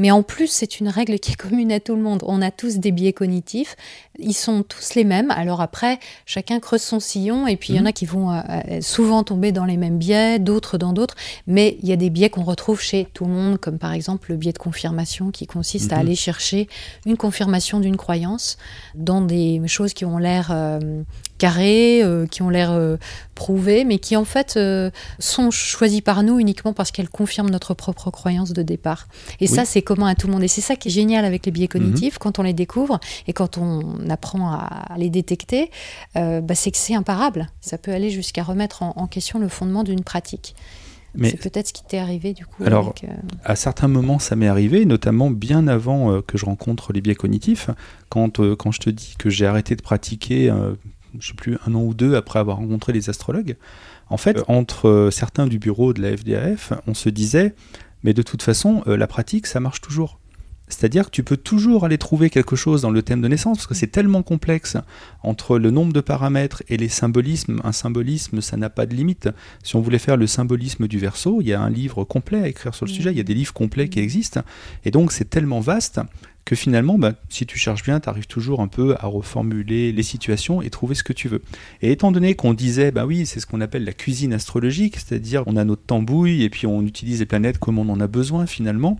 [0.00, 2.22] mais en plus, c'est une règle qui est commune à tout le monde.
[2.26, 3.76] On a tous des biais cognitifs.
[4.18, 5.30] Ils sont tous les mêmes.
[5.30, 7.46] Alors après, chacun creuse son sillon.
[7.46, 7.92] Et puis, il y en a mhm.
[7.92, 11.16] qui vont euh, euh, souvent tomber dans les mêmes biais, d'autres dans d'autres.
[11.46, 14.30] Mais il y a des biais qu'on retrouve chez tout le monde, comme par exemple
[14.30, 16.00] le biais de confirmation qui consiste à mhm.
[16.00, 16.66] aller chercher
[17.04, 18.56] une confirmation d'une croyance
[18.94, 21.02] dans des choses qui ont l'air euh,
[21.40, 22.78] carrées, qui ont l'air
[23.34, 24.58] prouvées, mais qui en fait
[25.18, 29.08] sont choisies par nous uniquement parce qu'elles confirment notre propre croyance de départ.
[29.40, 30.42] Et ça, c'est commun à tout le monde.
[30.42, 32.18] Et c'est ça qui est génial avec les biais cognitifs, mhm.
[32.18, 35.70] quand on les découvre et quand on apprend à, les détecter,
[36.16, 37.48] euh, bah, c'est que c'est imparable.
[37.60, 40.54] Ça peut aller jusqu'à remettre en, question le fondement d'une pratique.
[41.20, 42.62] c'est peut-être ce qui t'est arrivé du coup.
[42.64, 43.08] Alors, euh,
[43.44, 47.16] à certains moments, ça m'est arrivé, notamment bien avant euh, que je rencontre les biais
[47.16, 47.70] cognitifs.
[48.08, 50.52] Quand, quand je te dis que j'ai arrêté de pratiquer,
[51.18, 53.56] je sais plus, un an ou deux après avoir rencontré les astrologues,
[54.08, 57.54] en fait, entre certains du bureau de la FDAF, on se disait,
[58.02, 60.18] mais de toute façon, euh, la pratique, ça marche toujours.
[60.68, 63.66] C'est-à-dire que tu peux toujours aller trouver quelque chose dans le thème de naissance, parce
[63.66, 64.76] que c'est tellement complexe
[65.22, 67.60] entre le nombre de paramètres et les symbolismes.
[67.64, 69.28] Un symbolisme, ça n'a pas de limite.
[69.62, 72.48] Si on voulait faire le symbolisme du verso, il y a un livre complet à
[72.48, 74.42] écrire sur le sujet, il y a des livres complets qui existent.
[74.84, 76.00] Et donc c'est tellement vaste
[76.44, 80.02] que finalement, bah, si tu cherches bien, tu arrives toujours un peu à reformuler les
[80.02, 81.42] situations et trouver ce que tu veux.
[81.82, 85.44] Et étant donné qu'on disait, bah oui, c'est ce qu'on appelle la cuisine astrologique, c'est-à-dire
[85.46, 88.46] on a notre tambouille et puis on utilise les planètes comme on en a besoin
[88.46, 88.98] finalement,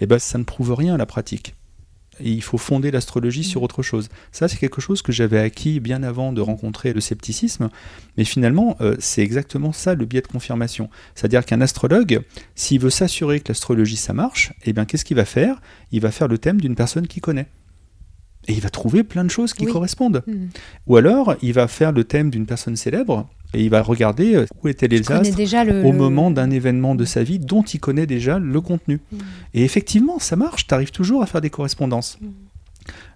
[0.00, 1.54] et eh ben ça ne prouve rien à la pratique
[2.20, 3.64] et il faut fonder l'astrologie sur mm.
[3.64, 4.08] autre chose.
[4.30, 7.70] Ça, c'est quelque chose que j'avais acquis bien avant de rencontrer le scepticisme,
[8.16, 10.88] mais finalement, euh, c'est exactement ça le biais de confirmation.
[11.14, 12.22] C'est-à-dire qu'un astrologue,
[12.54, 15.60] s'il veut s'assurer que l'astrologie ça marche, eh bien, qu'est-ce qu'il va faire?
[15.90, 17.48] Il va faire le thème d'une personne qu'il connaît.
[18.48, 20.24] Et il va trouver plein de choses qui correspondent.
[20.26, 20.46] Mm.
[20.88, 24.46] Ou alors, il va faire le thème d'une personne célèbre, et il va regarder euh,
[24.62, 28.38] où étaient les astres au moment d'un événement de sa vie dont il connaît déjà
[28.38, 29.00] le contenu.
[29.10, 29.18] Mm.
[29.54, 32.18] Et effectivement, ça marche, tu arrives toujours à faire des correspondances.
[32.20, 32.28] Mm.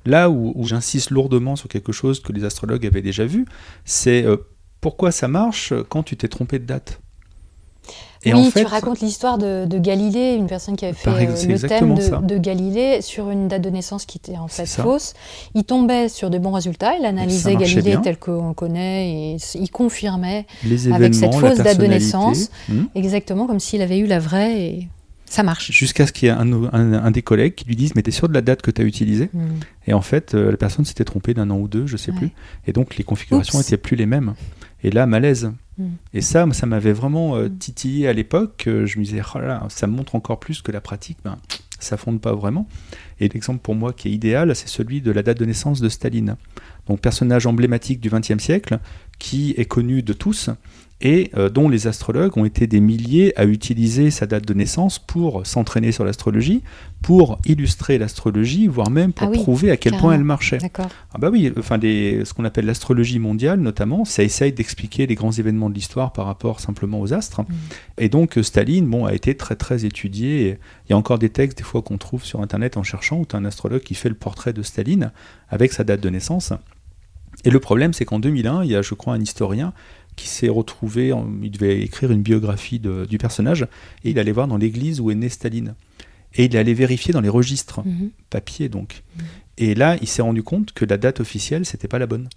[0.05, 3.46] Là où, j'insiste lourdement sur quelque chose que les astrologues avaient déjà vu,
[3.85, 4.37] c'est euh,
[4.81, 7.01] pourquoi ça marche quand tu t'es trompé de date
[8.25, 12.38] oui, tu racontes l'histoire de, Galilée, une personne qui avait fait euh, le thème de,
[12.38, 15.14] Galilée sur une date de naissance qui était en fait fausse.
[15.55, 19.70] Il tombait sur de bons résultats, il analysait Galilée tel qu'on le connaît et il
[19.70, 20.46] confirmait
[20.92, 22.85] avec cette fausse date de naissance, hmm.
[22.94, 24.88] exactement comme s'il avait eu la vraie et
[25.29, 25.72] ça marche.
[25.72, 28.35] Jusqu'à ce qu'il y ait un, des collègues qui lui dise Mais t'es sûr de
[28.35, 29.59] la date que tu as utilisée hmm.
[29.88, 32.31] Et en fait, euh, la personne s'était trompée d'un an ou deux, je sais plus.
[32.66, 34.35] Et donc les configurations n'étaient plus les mêmes.
[34.87, 35.53] Et là, malaise.
[35.79, 35.87] Mm.
[36.14, 37.59] Et ça, ça m'avait vraiment euh, mm.
[37.59, 38.62] titillé à l'époque.
[38.66, 41.37] je me disais, oh là, ça montre encore plus que la pratique, ben,
[41.81, 42.68] ça fonde pas vraiment.
[43.18, 45.88] Et l'exemple pour moi qui est idéal, c'est celui de la date de naissance de
[45.88, 46.37] Staline.
[46.87, 48.79] Donc personnage emblématique du XXe siècle,
[49.18, 50.51] qui est connu de tous,
[51.00, 54.98] et euh, dont les astrologues ont été des milliers à utiliser sa date de naissance
[54.98, 56.62] pour s'entraîner sur l'astrologie,
[57.02, 60.59] pour illustrer l'astrologie, voire même pour ah prouver à quel point elle marchait.
[60.78, 65.32] Ah bah oui, enfin ce qu'on appelle l'astrologie mondiale notamment, ça essaye d'expliquer les grands
[65.32, 67.42] événements de l'histoire par rapport simplement aux astres.
[67.42, 67.54] Mm.
[67.98, 70.59] Et donc Staline, bon, a été très très étudié.
[70.87, 73.26] Il y a encore des textes des fois qu'on trouve sur internet en cherchant où
[73.26, 75.12] tu as un astrologue qui fait le portrait de Staline
[75.50, 76.54] avec sa date de naissance.
[77.44, 79.72] Et le problème, c'est qu'en 2001, il y a, je crois, un historien
[80.16, 83.62] qui s'est retrouvé, il devait écrire une biographie du personnage,
[84.05, 85.74] et il allait voir dans l'église où est né Staline.
[86.35, 88.11] Et il allait vérifier dans les registres, mhm.
[88.31, 89.02] papier donc.
[89.16, 89.24] Mhm.
[89.59, 92.29] Et là, il s'est rendu compte que la date officielle, c'était pas la bonne.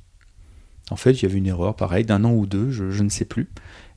[0.92, 3.26] En fait, il y avait une erreur, pareil, d'un an ou deux, je, ne sais
[3.26, 3.50] plus.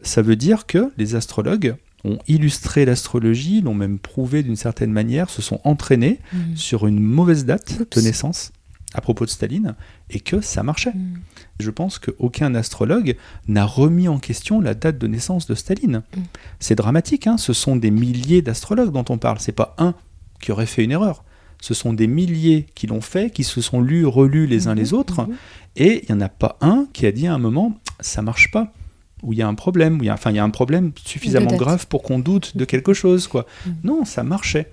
[0.03, 5.31] Ça veut dire que les astrologues ont illustré l'astrologie, l'ont même prouvé d'une certaine manière,
[5.31, 6.57] se sont entraînés mhm.
[6.57, 8.53] sur une mauvaise date de naissance
[8.95, 9.75] à propos de Staline
[10.11, 10.93] et que ça marchait.
[10.93, 11.21] Mm.
[11.61, 13.17] Je pense qu'aucun astrologue
[13.49, 16.03] n'a remis en question la date de naissance de Staline.
[16.17, 16.21] Mm.
[16.61, 19.95] C'est dramatique, hein ce sont des milliers d'astrologues dont on parle, c'est pas un
[20.41, 21.25] qui aurait fait une erreur.
[21.61, 24.91] Ce sont des milliers qui l'ont fait, qui se sont lus, relus les uns les
[24.91, 24.95] mm-hmm.
[24.95, 25.37] autres, mm-hmm.
[25.77, 28.51] et il n'y en a pas un qui a dit à un moment ça marche
[28.51, 28.73] pas
[29.23, 30.51] où il y a un problème, où il y a, enfin il y a un
[30.51, 33.47] problème suffisamment grave pour qu'on doute de quelque chose, quoi.
[33.67, 33.71] Mm.
[33.85, 34.73] Non, ça marchait.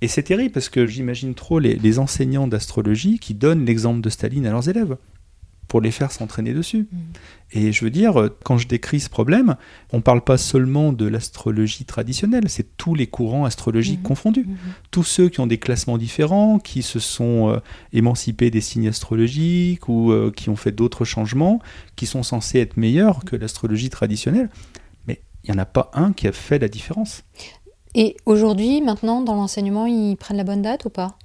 [0.00, 4.46] Et c'est terrible parce que j'imagine trop les enseignants d'astrologie qui donnent l'exemple de Staline
[4.46, 4.96] à leurs élèves
[5.68, 6.88] pour les faire s'entraîner dessus.
[6.90, 6.96] Mm.
[7.52, 9.56] Et je veux dire, quand je décris ce problème,
[9.92, 14.02] on ne parle pas seulement de l'astrologie traditionnelle, c'est tous les courants astrologiques mm-hmm.
[14.02, 14.44] confondus.
[14.44, 14.90] Mm-hmm.
[14.90, 17.58] Tous ceux qui ont des classements différents, qui se sont euh,
[17.92, 21.60] émancipés des signes astrologiques ou euh, qui ont fait d'autres changements,
[21.96, 24.50] qui sont censés être meilleurs que l'astrologie traditionnelle.
[25.06, 27.22] Mais il n'y en a pas un qui a fait la différence.
[27.94, 31.16] Et aujourd'hui, maintenant, dans l'enseignement, ils prennent la bonne date ou pas?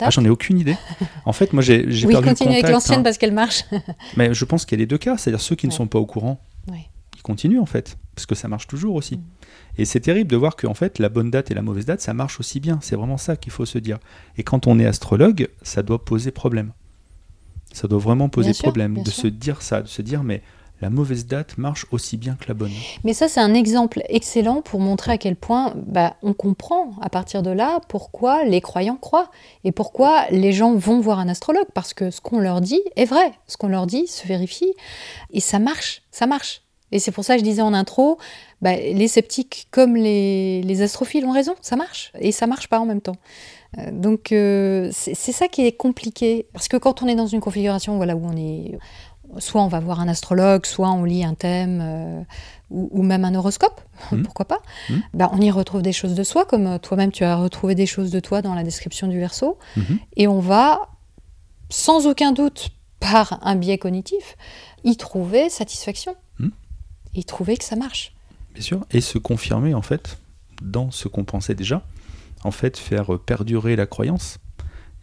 [0.00, 0.76] Ah, J'en ai aucune idée.
[1.24, 3.02] En fait, moi, j'ai oui, perdu continue avec l'ancienne hein.
[3.02, 3.64] parce qu'elle marche.
[4.16, 5.16] Mais je pense qu'il y a les deux cas.
[5.16, 6.40] C'est-à-dire ceux qui ne sont pas au courant,
[6.72, 9.16] ils continuent en fait, parce que ça marche toujours aussi.
[9.16, 9.22] Mm.
[9.78, 12.00] Et c'est terrible de voir que en fait, la bonne date et la mauvaise date,
[12.00, 12.78] ça marche aussi bien.
[12.82, 13.98] C'est vraiment ça qu'il faut se dire.
[14.36, 16.72] Et quand on est astrologue, ça doit poser problème.
[17.72, 20.42] Ça doit vraiment poser problème de se dire ça, de se dire mais
[20.80, 22.72] la mauvaise date marche aussi bien que la bonne.
[23.04, 27.08] Mais ça, c'est un exemple excellent pour montrer à quel point bah, on comprend à
[27.08, 29.30] partir de là pourquoi les croyants croient
[29.64, 31.68] et pourquoi les gens vont voir un astrologue.
[31.74, 34.72] Parce que ce qu'on leur dit est vrai, ce qu'on leur dit se vérifie
[35.32, 36.62] et ça marche, ça marche.
[36.92, 38.16] Et c'est pour ça que je disais en intro,
[38.62, 42.86] bah, les sceptiques comme les, astrophiles ont raison, ça marche et ça marche pas en
[42.86, 43.16] même temps.
[43.78, 47.40] Euh, donc euh, c'est ça qui est compliqué parce que quand on est dans une
[47.40, 48.78] configuration voilà où on est
[49.38, 52.22] soit on va voir un astrologue, soit on lit un thème euh,
[52.70, 53.80] ou, même un horoscope,
[54.12, 54.22] mmh.
[54.22, 54.94] pourquoi pas, mmh.
[55.14, 57.86] bah, on y retrouve des choses de soi, comme euh, toi-même tu as retrouvé des
[57.86, 59.82] choses de toi dans la description du verso, mmh.
[60.16, 60.88] et on va,
[61.68, 64.36] sans aucun doute, par un biais cognitif,
[64.84, 66.14] y trouver satisfaction,
[67.14, 68.14] y trouver que ça marche.
[68.54, 70.18] Bien sûr, et se confirmer en fait
[70.62, 71.82] dans ce qu'on pensait déjà,
[72.44, 74.38] en fait faire perdurer la croyance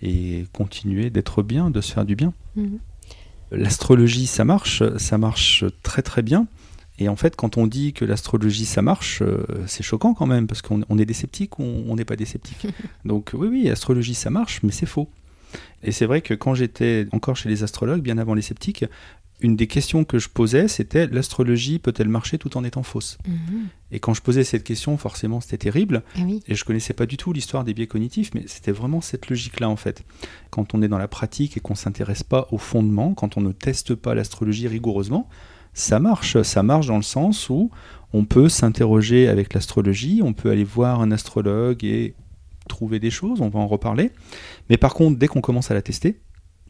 [0.02, 2.34] et continuer d'être bien, de se faire du bien
[3.54, 6.48] l'astrologie, ça marche, ça marche très très bien.
[7.00, 10.46] Et en fait, quand on dit que l'astrologie, ça marche, euh, c'est choquant quand même,
[10.46, 12.68] parce qu'on est des sceptiques ou on n'est pas des sceptiques.
[13.06, 15.10] Donc oui, oui, l'astrologie, ça marche, mais c'est faux.
[15.84, 18.86] Et c'est vrai que quand j'étais encore chez les astrologues, bien avant les sceptiques,
[19.44, 23.18] une des questions que je posais, c'était l'astrologie peut-elle marcher tout en étant fausse?
[23.28, 23.68] Mhm.
[23.92, 26.02] Et quand je posais cette question, forcément, c'était terrible.
[26.18, 29.30] Eh et je connaissais pas du tout l'histoire des biais cognitifs, mais c'était vraiment cette
[29.30, 30.04] logique-là, en fait.
[30.50, 33.52] Quand on est dans la pratique et qu'on s'intéresse pas au fondement, quand on ne
[33.52, 35.30] teste pas l'astrologie rigoureusement,
[35.74, 36.42] ça marche.
[36.42, 37.70] Ça marche dans le sens où
[38.14, 42.16] on peut s'interroger avec l'astrologie, on peut aller voir un astrologue et
[42.70, 44.12] trouver des choses, on va en reparler.
[44.70, 46.22] Mais par contre, dès qu'on commence à la tester,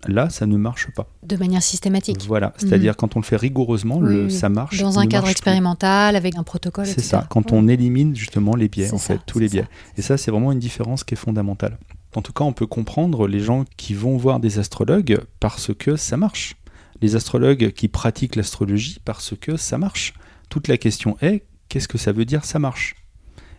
[0.08, 1.08] Là, ça ne marche pas.
[1.24, 2.24] De manière systématique.
[2.28, 2.98] Voilà, c'est-à-dire mhm.
[2.98, 4.80] quand on le fait rigoureusement, le, ça marche.
[4.80, 8.92] Dans un cadre expérimental, avec un protocole, C'est ça, quand on élimine justement les biais,
[8.94, 9.68] en fait, tous les biais.
[9.98, 11.78] Et ça, c'est vraiment une différence qui est fondamentale.
[12.16, 15.96] En tout cas, on peut comprendre les gens qui vont voir des astrologues parce que
[15.96, 16.56] ça marche.
[17.02, 20.14] Les astrologues qui pratiquent l'astrologie parce que ça marche.
[20.50, 22.96] Toute la question est, qu'est-ce que ça veut dire ça marche?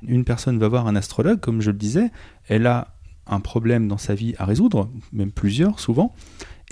[0.07, 2.11] Une personne va voir un astrologue, comme je le disais,
[2.49, 2.94] elle a
[3.27, 6.15] un problème dans sa vie à résoudre, même plusieurs souvent.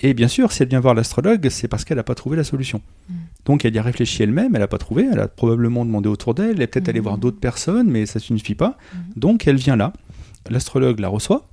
[0.00, 2.44] Et bien sûr, si elle vient voir l'astrologue, c'est parce qu'elle n'a pas trouvé la
[2.44, 2.80] solution.
[3.08, 3.14] Mm.
[3.44, 6.34] Donc elle y a réfléchi elle-même, elle n'a pas trouvé, elle a probablement demandé autour
[6.34, 7.20] d'elle, elle est peut-être allée voir mm.
[7.20, 8.78] d'autres personnes, mais ça ne suffit pas.
[8.94, 8.98] Mm.
[9.16, 9.92] Donc elle vient là,
[10.50, 11.48] l'astrologue la reçoit,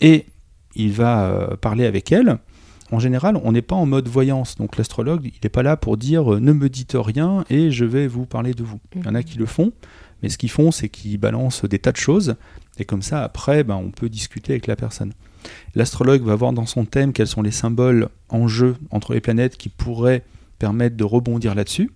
[0.00, 0.26] et
[0.76, 2.38] il va euh, parler avec elle.
[2.90, 5.96] En général, on n'est pas en mode voyance, donc l'astrologue, il n'est pas là pour
[5.96, 8.78] dire euh, ne me dites rien et je vais vous parler de vous.
[8.94, 9.72] Il y en a qui le font,
[10.22, 12.36] mais ce qu'ils font, c'est qu'ils balancent des tas de choses
[12.78, 15.12] et comme ça, après, ben, on peut discuter avec la personne.
[15.74, 19.56] L'astrologue va voir dans son thème quels sont les symboles en jeu entre les planètes
[19.56, 20.24] qui pourraient
[20.58, 21.90] permettre de rebondir là-dessus.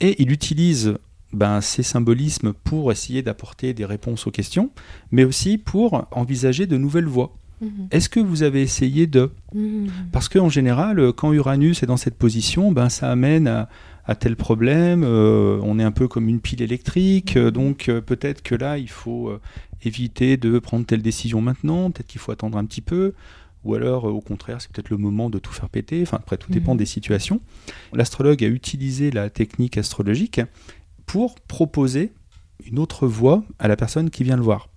[0.00, 0.94] Et il utilise
[1.32, 4.70] ben, ces symbolismes pour essayer d'apporter des réponses aux questions,
[5.12, 7.32] mais aussi pour envisager de nouvelles voies.
[7.60, 7.88] Mhm.
[7.90, 9.30] Est-ce que vous avez essayé de?
[9.54, 9.88] Mhm.
[10.12, 13.68] Parce qu'en général, quand Uranus est dans cette position, ben, ça amène à,
[14.10, 18.00] à tel problème, euh, on est un peu comme une pile électrique, euh, donc euh,
[18.00, 19.32] peut-être que là, il faut
[19.84, 23.14] éviter de prendre telle décision maintenant, peut-être qu'il faut attendre un petit peu,
[23.62, 26.50] ou alors au contraire c'est peut-être le moment de tout faire péter, enfin après tout
[26.50, 26.78] dépend Mhm.
[26.78, 27.40] des situations.
[27.92, 30.40] L'astrologue a utilisé la technique astrologique
[31.06, 32.10] pour proposer
[32.66, 34.70] une autre voie à la personne qui vient le voir.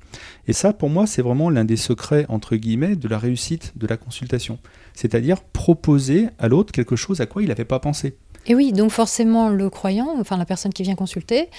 [0.48, 3.88] Et ça, pour moi, c'est vraiment l'un des secrets, entre guillemets, de la réussite de
[3.88, 4.60] la consultation.
[4.94, 8.16] C'est-à-dire proposer à l'autre quelque chose à quoi il n'avait pas pensé.
[8.46, 11.50] Et oui, donc forcément, le croyant, enfin la personne qui vient consulter,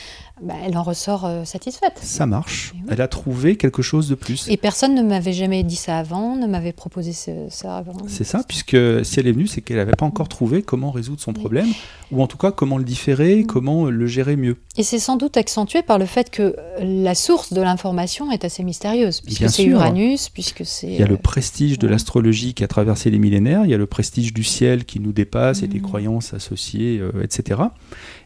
[0.42, 1.98] bah, elle en ressort euh, satisfaite.
[2.02, 2.72] Ça marche.
[2.74, 2.80] Oui.
[2.90, 4.46] Elle a trouvé quelque chose de plus.
[4.48, 7.96] Et personne ne m'avait jamais dit ça avant, ne m'avait proposé ce- ça avant.
[8.08, 11.20] C'est ça, puisque si elle est venue, c'est qu'elle n'avait pas encore trouvé comment résoudre
[11.20, 11.38] son Oui.
[11.40, 11.68] problème,
[12.10, 13.46] ou en tout cas comment le différer, Mm.
[13.46, 14.56] comment le gérer mieux.
[14.76, 18.64] Et c'est sans doute accentué par le fait que la source de l'information est assez
[18.64, 19.64] mystérieuse, puisque c'est.
[19.64, 20.88] Uranus, puisque c'est...
[20.88, 23.74] Il y a le euh, prestige de l'astrologie qui a traversé les millénaires, il y
[23.74, 25.84] a le prestige du ciel qui nous dépasse et des Mhm.
[25.84, 27.60] croyances associées, euh, etc.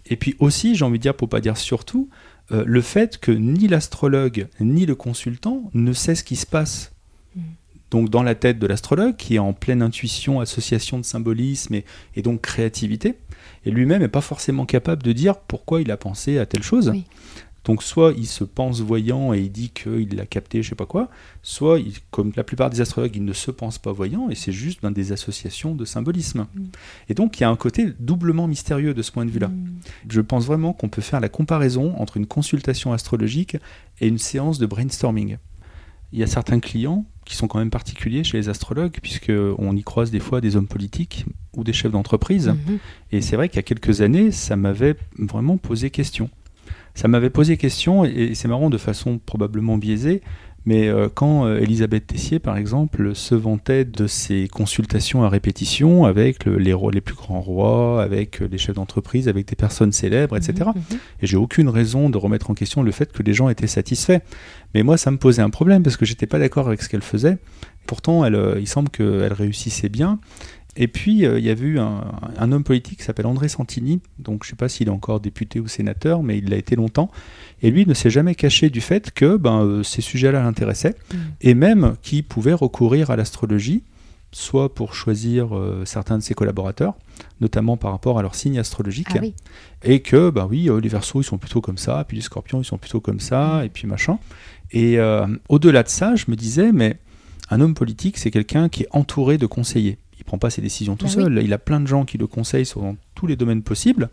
[0.08, 2.08] Et puis aussi, j'ai envie de dire, pour pas dire surtout,
[2.50, 6.92] euh, le fait que ni l'astrologue ni le consultant ne sait ce qui se passe.
[7.36, 7.42] Mhm.
[7.90, 11.84] Donc dans la tête de l'astrologue, qui est en pleine intuition, association de symbolisme et,
[12.16, 13.16] et donc créativité,
[13.64, 16.88] et lui-même n'est pas forcément capable de dire pourquoi il a pensé à telle chose.
[16.88, 17.04] Oui.
[17.64, 20.86] Donc soit il se pense voyant et il dit qu'il l'a capté, je sais pas
[20.86, 21.10] quoi,
[21.42, 24.52] soit, il- comme la plupart des astrologues, il ne se pense pas voyant et c'est
[24.52, 26.46] juste ben, des associations de symbolisme.
[26.54, 26.60] Mm.
[27.10, 29.48] Et donc il y a un côté doublement mystérieux de ce point de vue-là.
[29.48, 33.56] mm, Je pense vraiment qu'on peut faire la comparaison entre une consultation astrologique
[34.00, 35.36] et une séance de brainstorming.
[36.12, 39.82] Il y a certains clients qui sont quand même particuliers chez les astrologues, puisqu'on y
[39.82, 42.48] croise des fois des hommes politiques ou des chefs d'entreprise.
[42.48, 42.78] mhm.
[43.12, 46.30] Et c'est vrai qu'il y a quelques années, ça m'avait vraiment posé question.
[46.98, 50.20] Ça m'avait posé question, et c'est marrant de façon probablement biaisée,
[50.66, 56.06] mais euh, quand euh, Elisabeth Tessier, par exemple, se vantait de ses consultations à répétition
[56.06, 59.54] avec le- les, rois, les plus grands rois, avec euh, les chefs d'entreprise, avec des
[59.54, 60.70] personnes célèbres, etc.
[60.74, 60.98] Mhm, mhm.
[61.22, 64.18] Et j'ai aucune raison de remettre en question le fait que les gens étaient satisfaits.
[64.74, 67.02] Mais moi, ça me posait un problème parce que j'étais pas d'accord avec ce qu'elle
[67.02, 67.38] faisait.
[67.86, 70.18] Pourtant, elle, il semble qu'elle réussissait bien.
[70.80, 72.04] Et puis, euh, il y avait eu un,
[72.38, 74.00] un homme politique qui s'appelle André Santini.
[74.18, 77.10] Donc, je sais pas s'il est encore député ou sénateur, mais il l'a été longtemps.
[77.62, 80.94] Et lui ne s'est jamais caché du fait que ben, euh, ces sujets-là l'intéressaient.
[81.12, 81.16] Mm.
[81.42, 83.82] Et même qu'il pouvait recourir à l'astrologie,
[84.30, 86.94] soit pour choisir euh, certains de ses collaborateurs,
[87.40, 89.34] notamment par rapport à leur signe astrologique Ah oui.
[89.82, 92.60] et que bah oui euh, les versos ils sont plutôt comme ça puis les scorpions
[92.60, 93.64] ils sont plutôt comme ça Mm.
[93.64, 94.18] et puis machin
[94.70, 96.98] et euh, au-delà de ça je me disais mais
[97.50, 100.94] un homme politique c'est quelqu'un qui est entouré de conseillers il prend pas ses décisions
[100.96, 101.40] tout Bah seul.
[101.42, 104.10] il a plein de gens qui le conseillent sur dans tous les domaines possibles.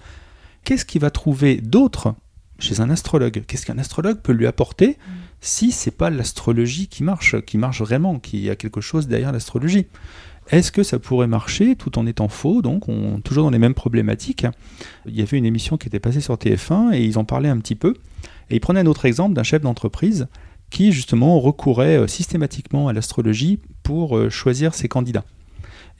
[0.63, 2.15] Qu'est-ce qu'il va trouver d'autre
[2.57, 3.43] chez un astrologue?
[3.45, 4.97] Qu'est-ce qu'un astrologue peut lui apporter
[5.41, 9.31] si c'est pas l'astrologie qui marche qui marche vraiment qu'il y a quelque chose derrière
[9.31, 9.87] l'astrologie?
[10.51, 12.61] Est-ce que ça pourrait marcher tout en étant faux?
[12.61, 14.45] Donc, on, toujours dans les mêmes problématiques.
[15.07, 17.57] Il y avait une émission qui était passée sur TF1 et ils en parlaient un
[17.57, 17.95] petit peu.
[18.49, 20.27] Et ils prenaient un autre exemple d'un chef d'entreprise
[20.69, 25.25] qui, justement, recourait euh, systématiquement à l'astrologie pour euh, choisir ses candidats.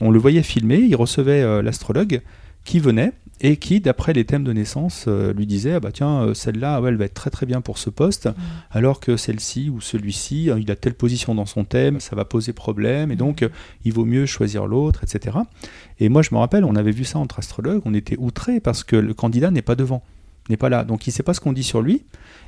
[0.01, 2.21] On le voyait filmer, il recevait euh, l'astrologue
[2.63, 6.23] qui venait et qui, d'après les thèmes de naissance, euh, lui disait ah bah tiens,
[6.23, 8.29] euh, celle-là, ouais, elle va être très très bien pour ce poste,
[8.71, 12.23] alors que celle-ci ou celui-ci, euh, il a telle position dans son thème, ça va
[12.23, 13.49] poser problème, et donc euh,
[13.83, 15.37] il vaut mieux choisir l'autre, etc.
[15.99, 18.83] Et moi, je me rappelle, on avait vu ça entre astrologues, on était outrés parce
[18.83, 20.01] que le candidat n'est pas devant,
[20.49, 22.03] n'est pas là, donc il ne sait pas ce qu'on dit sur lui,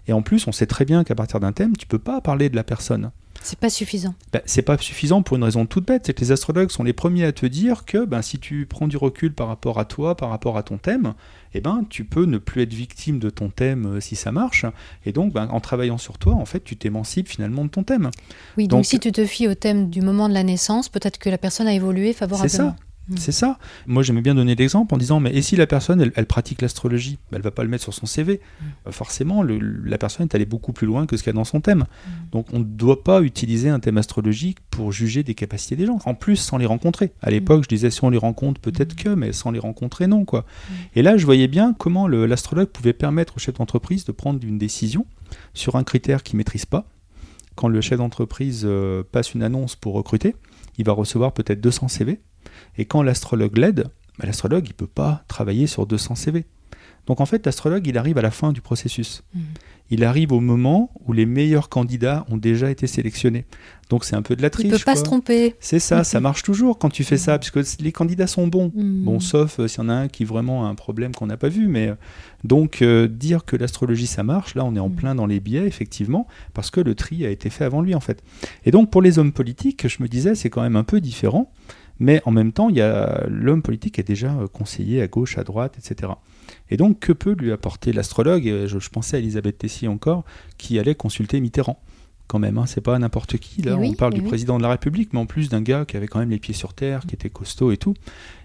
[0.07, 2.49] et en plus, on sait très bien qu'à partir d'un thème, tu peux pas parler
[2.49, 3.11] de la personne.
[3.41, 4.13] C'est pas suffisant.
[4.33, 6.93] Ben, c'est pas suffisant pour une raison toute bête, c'est que les astrologues sont les
[6.93, 10.15] premiers à te dire que ben, si tu prends du recul par rapport à toi,
[10.15, 11.13] par rapport à ton thème,
[11.53, 14.65] eh ben, tu peux ne plus être victime de ton thème euh, si ça marche,
[15.05, 18.11] et donc ben, en travaillant sur toi, en fait, tu t'émancipes finalement de ton thème.
[18.57, 21.17] Oui, donc, Donc- si tu te fies au thème du moment de la naissance, peut-être
[21.17, 22.75] que la personne a évolué C'est favorablement.
[23.09, 23.15] Ça.
[23.17, 23.57] C'est ça.
[23.85, 26.61] Moi, j'aimais bien donner l'exemple en disant, mais et si la personne, elle, elle pratique
[26.61, 28.41] l'astrologie, ben, elle va pas le mettre sur son CV.
[28.87, 31.37] Euh, Forcément, le- la personne est allée beaucoup plus loin que ce qu'il y a
[31.37, 31.85] dans son thème.
[32.31, 35.99] Donc, on ne doit pas utiliser un thème astrologique pour juger des capacités des gens.
[36.05, 37.11] En plus, sans les rencontrer.
[37.21, 40.25] À l'époque, je disais, si on les rencontre, peut-être que, mais sans les rencontrer, non,
[40.25, 40.45] quoi.
[40.95, 44.57] Et là, je voyais bien comment l'astrologue pouvait permettre au chef d'entreprise de prendre une
[44.57, 45.05] décision
[45.53, 46.85] sur un critère qu'il maîtrise pas.
[47.55, 50.35] Quand le chef d'entreprise euh, passe une annonce pour recruter,
[50.77, 52.19] il va recevoir peut-être 200 CV.
[52.77, 53.87] Et quand l'astrologue l'aide,
[54.19, 56.45] bah, l'astrologue, il peut pas travailler sur 200 CV.
[57.07, 59.23] Donc en fait, l'astrologue, il arrive à la fin du processus.
[59.33, 59.41] Mhm.
[59.89, 63.45] Il arrive au moment où les meilleurs candidats ont déjà été sélectionnés.
[63.89, 64.65] Donc c'est un peu de la triche.
[64.65, 64.99] Il peut pas quoi.
[64.99, 65.55] se tromper.
[65.61, 68.69] C'est ça, ça marche toujours quand tu fais ça, puisque les candidats sont bons.
[68.75, 71.37] Bon, sauf euh, s'il y en a un qui vraiment a un problème qu'on n'a
[71.37, 71.69] pas vu.
[71.69, 71.95] Mais euh,
[72.43, 75.65] donc, euh, dire que l'astrologie ça marche, là, on est en plein dans les biais,
[75.65, 78.21] effectivement, parce que le tri a été fait avant lui, en fait.
[78.65, 81.49] Et donc, pour les hommes politiques, je me disais, c'est quand même un peu différent.
[81.99, 85.37] Mais en même temps, il y a l'homme politique est déjà euh, conseillé à gauche,
[85.37, 86.13] à droite, etc.
[86.69, 88.45] Et donc, que peut lui apporter l'astrologue?
[88.45, 90.23] Et je, je pensais à Elisabeth Tessier encore,
[90.57, 91.79] qui allait consulter Mitterrand
[92.27, 92.57] quand même.
[92.57, 92.65] Hein.
[92.65, 93.61] C'est pas n'importe qui.
[93.61, 94.27] Là, oui, on parle et du oui.
[94.27, 96.53] président de la République, mais en plus d'un gars qui avait quand même les pieds
[96.53, 97.95] sur terre, qui était costaud et tout.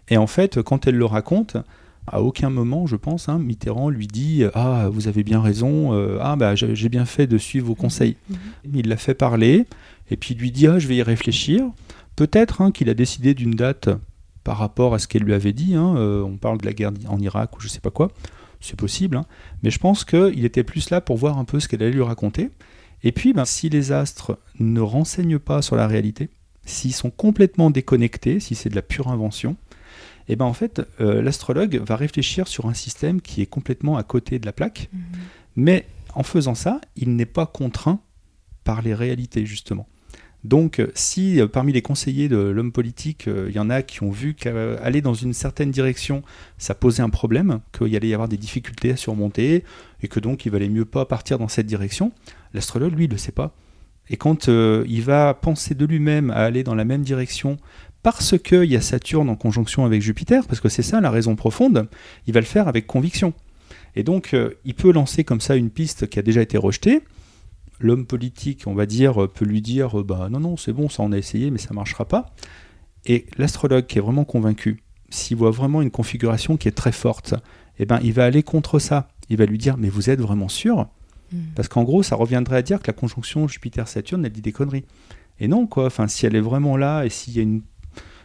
[0.09, 1.57] Et en fait, quand elle le raconte,
[2.07, 6.19] à aucun moment, je pense, hein, Mitterrand lui dit Ah, vous avez bien raison, euh,
[6.21, 8.17] ah, bah, j'ai bien fait de suivre vos conseils.
[8.31, 8.37] Mhm.
[8.75, 9.67] Il l'a fait parler,
[10.11, 11.65] et puis il lui dit Ah, je vais y réfléchir.
[12.17, 13.89] Peut-être hein, qu'il a décidé d'une date
[14.45, 15.75] par rapport à ce qu'elle lui avait dit.
[15.75, 18.11] hein, euh, on parle de la guerre en Irak ou je sais pas quoi.
[18.61, 19.17] C'est possible.
[19.17, 19.25] hein.
[19.63, 22.03] Mais je pense qu'il était plus là pour voir un peu ce qu'elle allait lui
[22.03, 22.51] raconter.
[23.03, 26.29] Et puis, ben, si les astres ne renseignent pas sur la réalité,
[26.65, 29.57] s'ils sont complètement déconnectés, si c'est de la pure invention,
[30.29, 34.05] et ben en fait, euh, l'astrologue va réfléchir sur un système qui est complètement à
[34.05, 34.89] côté de la plaque.
[34.93, 35.01] Mhm.
[35.57, 38.01] Mais en faisant ça, il n'est pas contraint
[38.63, 39.89] par les réalités, justement.
[40.45, 43.83] Donc, euh, si euh, parmi les conseillers de l'homme politique, euh, il y en a
[43.83, 46.23] qui ont vu qu'aller dans une certaine direction,
[46.59, 49.65] ça posait un problème, qu'il allait y avoir des difficultés à surmonter,
[50.03, 52.13] et que donc il valait mieux pas partir dans cette direction,
[52.55, 53.55] l'astrologue, lui, ne le sait pas.
[54.11, 57.57] Et quand il va penser de lui-même à aller dans la même direction,
[58.03, 61.37] parce qu'il y a Saturne en conjonction avec Jupiter, parce que c'est ça la raison
[61.37, 61.89] profonde,
[62.27, 63.33] il va le faire avec conviction.
[63.95, 67.03] Et donc, il peut lancer comme ça une piste qui a déjà été rejetée.
[67.83, 71.03] L'homme politique, on va dire, peut lui dire euh, bah non, non, c'est bon, ça
[71.03, 72.33] on a essayé, mais ça marchera pas.
[73.07, 77.35] Et l'astrologue qui est vraiment convaincu, s'il voit vraiment une configuration qui est très forte,
[77.79, 79.09] eh ben, il va aller contre ça.
[79.29, 80.89] Il va lui dire mais vous êtes vraiment sûr?
[81.33, 81.41] Mhm.
[81.57, 84.85] Parce qu'en gros, ça reviendrait à dire que la conjonction Jupiter-Saturne, elle dit des conneries.
[85.41, 85.87] Et non, quoi.
[85.87, 87.63] Enfin, si elle est vraiment là et s'il y a une,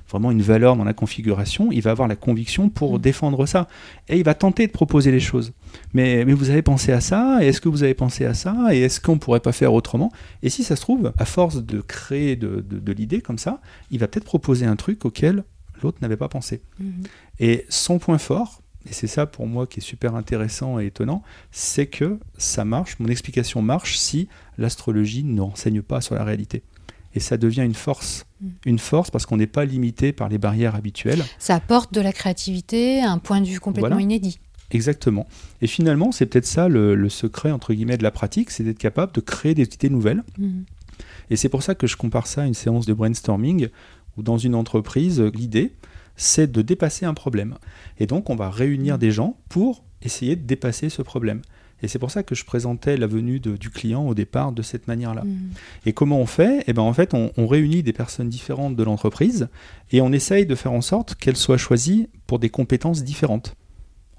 [0.10, 3.02] vraiment une valeur dans la configuration, il va avoir la conviction pour Mhm.
[3.02, 3.68] défendre ça.
[4.08, 5.54] Et il va tenter de proposer les choses.
[5.94, 8.56] Mais, mais vous avez pensé à ça Et est-ce que vous avez pensé à ça
[8.72, 10.12] Et est-ce qu'on pourrait pas faire autrement?
[10.44, 13.62] Et si ça se trouve, à force de créer de, de- de l'idée comme ça,
[13.92, 15.44] il va peut-être proposer un truc auquel
[15.84, 16.62] l'autre n'avait pas pensé.
[16.80, 17.04] Mhm.
[17.40, 21.22] Et son point fort, et c'est ça pour moi qui est super intéressant et étonnant,
[21.52, 26.64] c'est que ça marche, mon explication marche si l'astrologie ne renseigne pas sur la réalité.
[27.18, 28.28] Et ça devient une force.
[28.42, 28.48] Mm.
[28.68, 31.26] Une force parce qu'on n'est pas limité par les barrières habituelles.
[31.40, 34.04] Ça apporte de la créativité, un point de vue complètement Voilà.
[34.04, 34.40] inédit.
[34.70, 35.26] Exactement.
[35.64, 38.78] Et finalement, c'est peut-être ça le, le secret, entre guillemets, de la pratique, c'est d'être
[38.78, 40.24] capable de créer des idées nouvelles.
[40.38, 40.66] Mhm.
[41.32, 43.70] Et c'est pour ça que je compare ça à une séance de brainstorming
[44.16, 45.74] où dans une entreprise, l'idée,
[46.18, 47.56] c'est de dépasser un problème.
[48.00, 51.42] Et donc, on va réunir des gens pour essayer de dépasser ce problème.
[51.84, 54.62] Et c'est pour ça que je présentais la venue de- du client au départ de
[54.62, 55.24] cette manière-là.
[55.24, 55.50] Mhm.
[55.86, 56.64] Et comment on fait?
[56.68, 59.48] Eh ben, En fait, on, on réunit des personnes différentes de l'entreprise
[59.92, 63.56] et on essaye de faire en sorte qu'elles soient choisies pour des compétences différentes.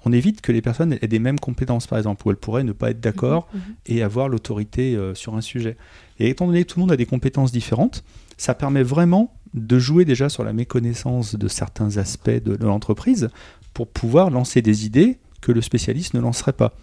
[0.05, 2.71] On évite que les personnes aient des mêmes compétences, par exemple, où elles pourraient ne
[2.71, 3.59] pas être d'accord Mhm.
[3.87, 5.75] et avoir l'autorité euh, sur un sujet.
[6.19, 8.05] Et étant donné que tout le monde a des compétences différentes,
[8.37, 13.29] ça permet vraiment de jouer déjà sur la méconnaissance de certains aspects de, de l'entreprise
[13.73, 16.73] pour pouvoir lancer des idées que le spécialiste ne lancerait pas.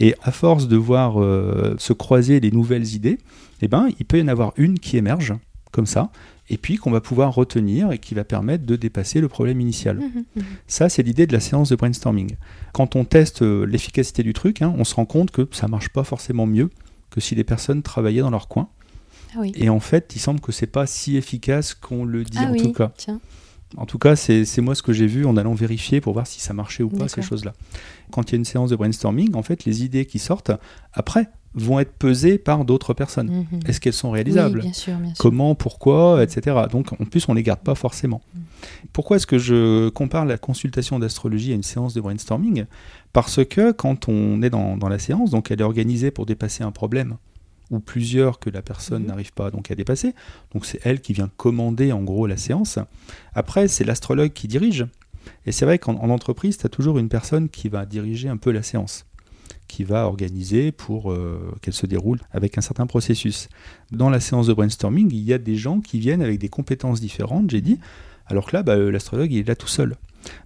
[0.00, 3.18] Et à force de voir euh, se croiser les nouvelles idées,
[3.62, 5.34] eh ben, il peut y en avoir une qui émerge
[5.72, 6.10] comme ça,
[6.50, 9.98] et puis qu'on va pouvoir retenir et qui va permettre de dépasser le problème initial.
[9.98, 10.24] Mhm.
[10.36, 10.42] Mhm.
[10.66, 12.36] Ça, c'est l'idée de la séance de brainstorming.
[12.72, 15.90] Quand on teste euh, l'efficacité du truc, hein, on se rend compte que ça marche
[15.90, 16.70] pas forcément mieux
[17.10, 18.68] que si les personnes travaillaient dans leur coin.
[19.34, 19.52] Ah oui.
[19.56, 22.52] Et en fait, il semble que c'est pas si efficace qu'on le dit ah en
[22.52, 22.92] oui, tout cas.
[22.96, 23.20] tiens.
[23.76, 26.40] En tout cas, c'est moi ce que j'ai vu en allant vérifier pour voir si
[26.40, 27.52] ça marchait ou pas, ces choses-là.
[28.10, 30.52] Quand il y a une séance de brainstorming, en fait, les idées qui sortent,
[30.94, 33.46] après, vont être pesées par d'autres personnes.
[33.50, 33.60] Mhm.
[33.66, 35.18] Est-ce qu'elles sont Oui, réalisables bien sûr, bien sûr.
[35.18, 36.56] Comment, pourquoi, etc.
[36.70, 38.20] Donc en plus, on les garde pas forcément.
[38.34, 38.38] Mm.
[38.92, 42.64] Pourquoi est-ce que je compare la consultation d'astrologie à une séance de brainstorming?
[43.12, 46.62] Parce que quand on est dans, dans la séance, donc elle est organisée pour dépasser
[46.64, 47.16] un problème
[47.70, 49.08] ou plusieurs que la personne Mhm.
[49.08, 50.14] n'arrive pas donc à dépasser.
[50.52, 52.78] Donc c'est elle qui vient commander en gros la séance.
[53.34, 54.86] Après, c'est l'astrologue qui dirige.
[55.44, 58.38] Et c'est vrai qu'en en entreprise, tu as toujours une personne qui va diriger un
[58.38, 59.04] peu la séance,
[59.66, 63.48] qui va organiser pour euh, qu'elle se déroule avec un certain processus.
[63.90, 67.00] Dans la séance de brainstorming, il y a des gens qui viennent avec des compétences
[67.00, 67.78] différentes, j'ai dit,
[68.26, 69.96] alors que là, bah, euh, l'astrologue, il est là tout seul.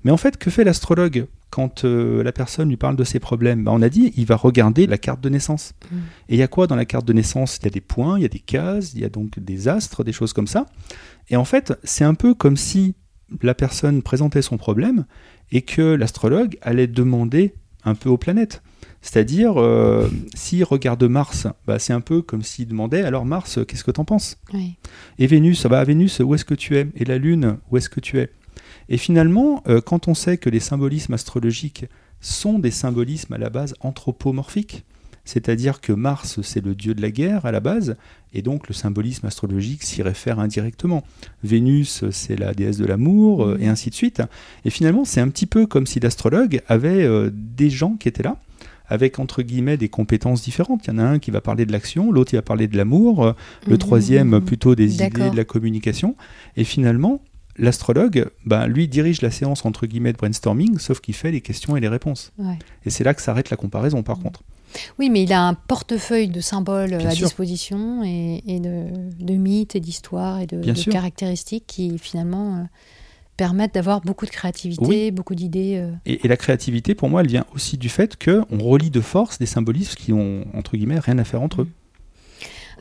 [0.04, 3.64] Mais en fait, que fait l'astrologue quand euh, la personne lui parle de ses problèmes?
[3.64, 5.74] Bah, On a dit, il va regarder la carte de naissance.
[5.90, 5.96] Mm.
[6.30, 7.58] Et il y a quoi dans la carte de naissance?
[7.60, 9.68] Il y a des points, il y a des cases, il y a donc des
[9.68, 10.66] astres, des choses comme ça.
[11.28, 12.94] Et en fait, c'est un peu comme si
[13.42, 15.04] la personne présentait son problème
[15.52, 17.54] et que l'astrologue allait demander
[17.84, 18.62] un peu aux planètes.
[19.02, 23.84] C'est-à-dire, euh, s'il regarde Mars, bah, c'est un peu comme s'il demandait Alors, Mars, qu'est-ce
[23.84, 24.38] que t'en penses?
[24.54, 24.76] Oui.
[25.18, 26.86] Et Vénus, bah, Vénus, où est-ce que tu es?
[26.94, 28.30] Et la Lune, où est-ce que tu es?
[28.88, 31.86] Et finalement, euh, quand on sait que les symbolismes astrologiques
[32.20, 34.84] sont des symbolismes à la base anthropomorphiques,
[35.24, 37.96] c'est-à-dire que Mars, c'est le dieu de la guerre à la base,
[38.34, 41.04] et donc le symbolisme astrologique s'y réfère indirectement.
[41.44, 44.22] Vénus, c'est la déesse de l'amour, euh, et ainsi de suite.
[44.64, 48.24] Et finalement, c'est un petit peu comme si l'astrologue avait euh, des gens qui étaient
[48.24, 48.36] là,
[48.88, 50.86] avec entre guillemets des compétences différentes.
[50.86, 52.76] Il y en a un qui va parler de l'action, l'autre il va parler de
[52.76, 53.32] l'amour, euh,
[53.68, 56.16] le troisième plutôt des idées, de la communication.
[56.56, 57.22] Et finalement,
[57.56, 61.76] l'astrologue, bah, lui dirige la séance entre guillemets de brainstorming, sauf qu'il fait les questions
[61.76, 62.32] et les réponses.
[62.84, 64.42] Et c'est là que s'arrête la comparaison par contre.
[64.98, 70.40] Oui, mais il a un portefeuille de symboles à disposition et, de, mythes et d'histoires
[70.40, 72.62] et de, caractéristiques qui finalement euh,
[73.36, 75.76] permettent d'avoir beaucoup de créativité, beaucoup d'idées.
[75.76, 75.92] Euh.
[76.06, 79.46] Et, la créativité, pour moi, elle vient aussi du fait qu'on relie de force des
[79.46, 81.68] symbolismes qui ont, entre guillemets, rien à faire entre eux.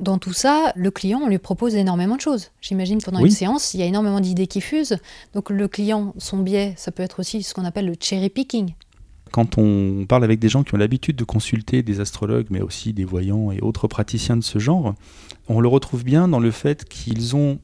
[0.01, 2.49] Dans tout ça, le client, on lui propose énormément de choses.
[2.59, 4.97] J'imagine pendant une séance, il y a énormément d'idées qui fusent.
[5.35, 8.73] Donc le client, son biais, ça peut être aussi ce qu'on appelle le cherry picking.
[9.31, 12.93] Quand on parle avec des gens qui ont l'habitude de consulter des astrologues, mais aussi
[12.93, 14.95] des voyants et autres praticiens de ce genre,
[15.47, 17.59] on le retrouve bien dans le fait qu'ils ont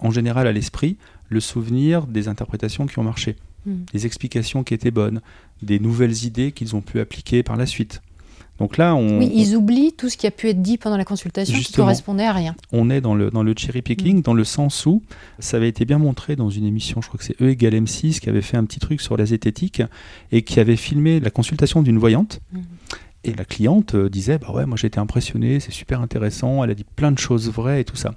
[0.00, 0.98] en général à l'esprit
[1.30, 3.84] le souvenir des interprétations qui ont marché, hmm.
[3.94, 5.22] des explications qui étaient bonnes,
[5.62, 8.02] des nouvelles idées qu'ils ont pu appliquer par la suite.
[8.58, 11.04] Donc là, on, oui, ils oublient tout ce qui a pu être dit pendant la
[11.04, 12.56] consultation qui correspondait à rien.
[12.72, 14.22] On est dans le, dans le cherry picking, mm.
[14.22, 15.02] dans le sens où
[15.38, 18.18] ça avait été bien montré dans une émission, je crois que c'est E égale M6,
[18.18, 19.82] qui avait fait un petit truc sur la zététique
[20.32, 22.40] et qui avait filmé la consultation d'une voyante.
[22.52, 22.60] Mm.
[23.24, 26.70] Et la cliente euh, disait Bah ouais, moi j'ai été impressionné, c'est super intéressant, elle
[26.70, 28.14] a dit plein de choses vraies et tout ça.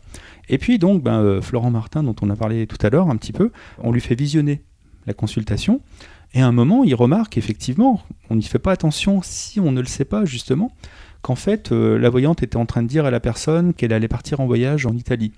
[0.47, 3.15] Et puis donc, ben, euh, Florent Martin, dont on a parlé tout à l'heure un
[3.15, 4.61] petit peu, on lui fait visionner
[5.07, 5.81] la consultation.
[6.33, 9.81] Et à un moment, il remarque effectivement, on n'y fait pas attention si on ne
[9.81, 10.71] le sait pas justement,
[11.21, 14.07] qu'en fait, euh, la voyante était en train de dire à la personne qu'elle allait
[14.07, 15.33] partir en voyage en Italie.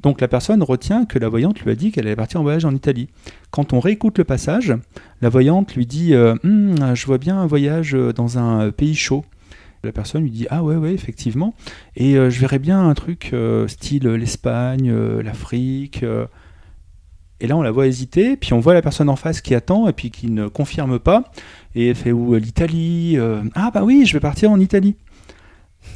[0.00, 2.64] Donc la personne retient que la voyante lui a dit qu'elle allait partir en voyage
[2.64, 3.08] en Italie.
[3.50, 4.72] Quand on réécoute le passage,
[5.20, 8.94] la voyante lui dit euh, hum, Je vois bien un voyage euh, dans un pays
[8.94, 9.24] chaud.
[9.82, 11.54] La personne lui dit Ah ouais, ouais, effectivement.
[11.96, 13.32] Et je verrais bien un truc
[13.68, 16.04] style l'Espagne, l'Afrique.
[17.40, 19.88] Et là, on la voit hésiter, puis on voit la personne en face qui attend
[19.88, 21.24] et puis qui ne confirme pas.
[21.74, 24.96] Et elle fait où l'Italie euh, Ah bah oui, je vais partir en Italie.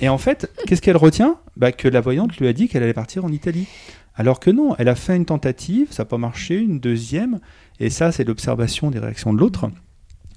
[0.00, 1.38] Et en fait, qu'est-ce qu'elle retient?
[1.56, 3.66] Bah, Que la voyante lui a dit qu'elle allait partir en Italie.
[4.14, 7.40] Alors que non, elle a fait une tentative, ça n'a pas marché, une deuxième,
[7.80, 9.70] et ça, c'est l'observation des réactions de l'autre.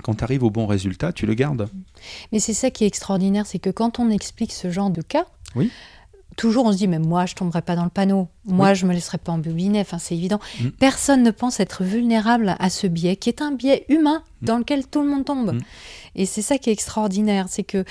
[0.02, 1.68] Quand tu arrives au bon résultat, tu le gardes.
[2.32, 5.26] Mais c'est ça qui est extraordinaire, c'est que quand on explique ce genre de cas,
[5.56, 5.72] oui
[6.36, 8.28] toujours on se dit, mais moi, je tomberai pas dans le panneau.
[8.46, 9.80] Moi, je me laisserai pas embobiner.
[9.80, 10.40] Enfin, c'est évident.
[10.60, 10.70] Mm.
[10.80, 14.46] Personne ne pense être vulnérable à ce biais, qui est un biais humain mm.
[14.46, 15.54] dans lequel tout le monde tombe.
[15.54, 15.60] Mm.
[16.16, 17.84] Et c'est ça qui est extraordinaire, c'est que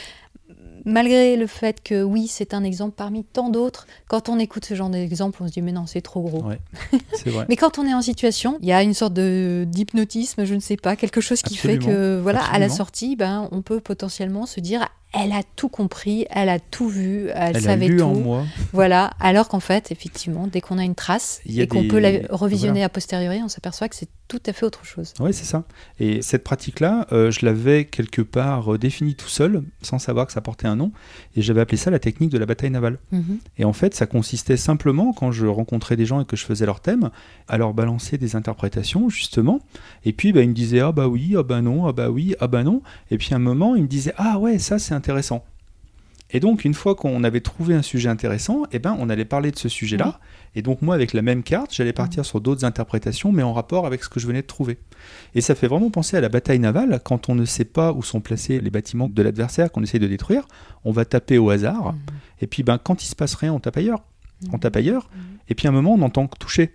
[0.84, 4.74] malgré le fait que oui, c'est un exemple parmi tant d'autres, quand on écoute ce
[4.74, 6.42] genre d'exemple, on se dit mais non, c'est trop gros.
[7.26, 7.47] vrai.
[7.49, 10.61] mais quand on est en situation, il y a une sorte de d'hypnotisme, je ne
[10.61, 14.47] sais pas, quelque chose qui fait que voilà, à la sortie, ben on peut potentiellement
[14.47, 18.03] se dire elle a tout compris, elle a tout vu, elle, savait tout.
[18.03, 18.45] En moi.
[18.73, 22.83] Voilà, alors qu'en fait, effectivement, dès qu'on a une trace et qu'on peut la revisionner
[22.83, 25.12] a posteriori, on s'aperçoit que c'est tout à fait autre chose.
[25.21, 25.65] Oui, c'est ça.
[26.01, 30.33] Et cette pratique-là, euh, je l'avais quelque part euh, définie tout seul, sans savoir que
[30.33, 30.93] ça portait un nom,
[31.37, 32.99] et j'avais appelé ça la technique de la bataille navale.
[33.12, 33.39] Mhm.
[33.59, 36.65] Et en fait, ça consistait simplement, quand je rencontrais des gens et que je faisais
[36.65, 37.11] leur thème,
[37.49, 39.61] à leur balancer des interprétations, justement,
[40.05, 42.35] et puis bah, ils me disaient, ah bah oui, ah bah non, ah bah oui,
[42.41, 44.95] ah bah non, et puis à un moment, ils me disaient, ah ouais, ça c'est
[45.05, 45.44] intéressant.
[46.30, 49.50] Et donc, une fois qu'on avait trouvé un sujet intéressant, eh ben, on allait parler
[49.50, 50.18] de ce sujet-là.
[50.55, 52.24] Et donc, moi, avec la même carte, j'allais partir mm.
[52.24, 54.78] sur d'autres interprétations, mais en rapport avec ce que je venais de trouver.
[55.34, 56.98] Et ça fait vraiment penser à la bataille navale.
[57.05, 60.09] Quand on ne sait pas où sont placés les bâtiments de l'adversaire qu'on essaye de
[60.09, 60.48] détruire,
[60.84, 61.92] on va taper au hasard.
[61.92, 61.98] Mm.
[62.40, 64.02] Et puis, ben, quand il se passe rien, on tape ailleurs.
[64.52, 65.11] On tape ailleurs.
[65.48, 66.74] Et puis, à un moment, on entend toucher.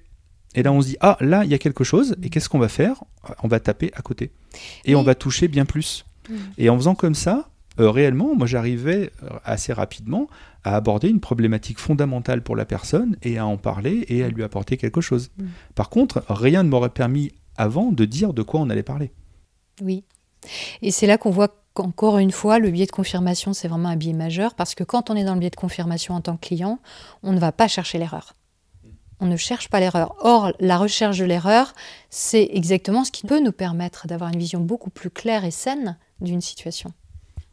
[0.56, 2.16] Et là, on se dit, ah, là, il y a quelque chose.
[2.24, 3.04] Et qu'est-ce qu'on va faire?
[3.44, 4.32] On va taper à côté.
[4.86, 6.06] Et on va toucher bien plus.
[6.58, 7.50] Et en faisant comme ça,
[7.80, 10.28] euh, réellement, moi j'arrivais euh, assez rapidement
[10.64, 14.44] à aborder une problématique fondamentale pour la personne et à en parler et à lui
[14.44, 15.32] apporter quelque chose.
[15.38, 15.46] Mm.
[15.76, 19.12] Par contre, rien ne m'aurait permis avant de dire de quoi on allait parler.
[19.82, 20.04] Oui.
[20.82, 23.96] Et c'est là qu'on voit qu'encore une fois, le biais de confirmation, c'est vraiment un
[23.96, 26.48] biais majeur parce que quand on est dans le biais de confirmation en tant que
[26.48, 26.80] client,
[27.24, 28.34] on ne va pas chercher l'erreur.
[29.22, 30.16] On ne cherche pas l'erreur.
[30.20, 31.74] Or, la recherche de l'erreur,
[32.10, 35.98] c'est exactement ce qui peut nous permettre d'avoir une vision beaucoup plus claire et saine
[36.22, 36.94] d'une situation.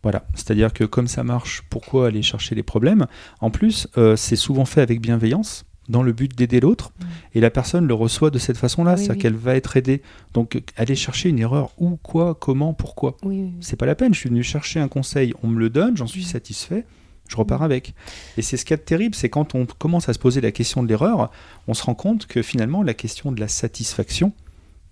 [0.06, 3.08] Voilà, c'est-à-dire que comme ça marche, pourquoi aller chercher les problèmes?
[3.40, 7.04] En plus, euh, c'est souvent fait avec bienveillance, dans le but d'aider l'autre, mm.
[7.34, 10.02] et la personne le reçoit de cette façon-là, c'est-à-dire qu'elle va être aidée.
[10.32, 13.16] Donc aller chercher une erreur, où, quoi, comment, pourquoi,
[13.58, 14.14] c'est pas la peine.
[14.14, 16.26] Je suis venu chercher un conseil, on me le donne, j'en suis mm.
[16.26, 16.86] satisfait,
[17.26, 17.64] je repars mm.
[17.64, 17.94] avec.
[18.36, 20.84] Et c'est ce qui est terrible, c'est quand on commence à se poser la question
[20.84, 21.32] de l'erreur,
[21.66, 24.32] on se rend compte que finalement la question de la satisfaction,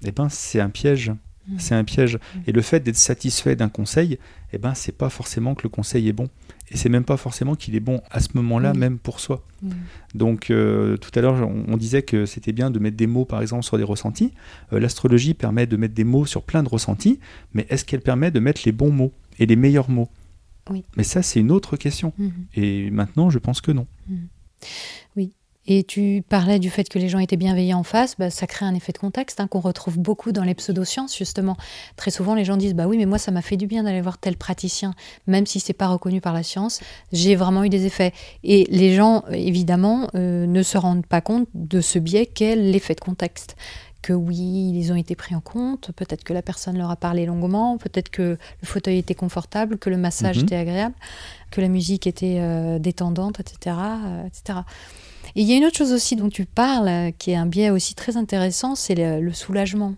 [0.05, 1.13] eh ben, c'est un piège.
[1.49, 1.59] Mm.
[1.59, 2.17] C'est un piège.
[2.17, 2.39] Mm.
[2.47, 4.19] Et le fait d'être satisfait d'un conseil,
[4.53, 6.29] eh ben, c'est pas forcément que le conseil est bon.
[6.71, 9.45] Et c'est même pas forcément qu'il est bon à ce moment-là, même pour soi.
[9.63, 9.71] Mm.
[10.15, 13.43] Donc, euh, tout à l'heure, on, disait que c'était bien de mettre des mots, par
[13.43, 14.33] exemple, sur des ressentis.
[14.73, 17.21] Euh, l'astrologie permet de mettre des mots sur plein de ressentis,
[17.53, 20.09] mais est-ce qu'elle permet de mettre les bons mots et les meilleurs mots?
[20.71, 20.85] Oui.
[20.97, 22.13] Mais ça, c'est une autre question.
[22.19, 22.33] Mhm.
[22.55, 23.87] Et maintenant, je pense que non.
[25.67, 28.67] Et tu parlais du fait que les gens étaient bienveillants en face, bah, ça crée
[28.67, 31.57] un effet de contexte hein, qu'on retrouve beaucoup dans les pseudosciences justement.
[31.97, 34.01] Très souvent, les gens disent bah oui, mais moi ça m'a fait du bien d'aller
[34.03, 34.95] voir tel praticien,
[35.27, 36.81] même si c'est pas reconnu par la science.
[37.13, 38.13] J'ai vraiment eu des effets.
[38.43, 42.95] Et les gens, évidemment, euh, ne se rendent pas compte de ce biais qu'est l'effet
[42.95, 43.57] de contexte.
[44.03, 44.37] Que oui,
[44.75, 45.91] ils ont été pris en compte.
[45.97, 47.79] Peut-être que la personne leur a parlé longuement.
[47.79, 50.43] Peut-être que le fauteuil était confortable, que le massage Mhm.
[50.45, 50.95] était agréable,
[51.51, 54.59] que la musique était euh, détendante, etc., euh, etc.
[55.37, 57.47] Et il y a une autre chose aussi dont tu parles, euh, qui est un
[57.47, 59.95] biais aussi très intéressant, c'est le, le soulagement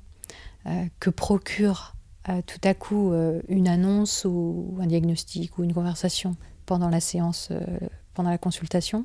[0.66, 1.94] euh, que procure
[2.28, 3.12] euh, tout à coup
[3.48, 7.50] une annonce ou un diagnostic ou une conversation pendant la séance,
[8.14, 9.04] pendant la consultation.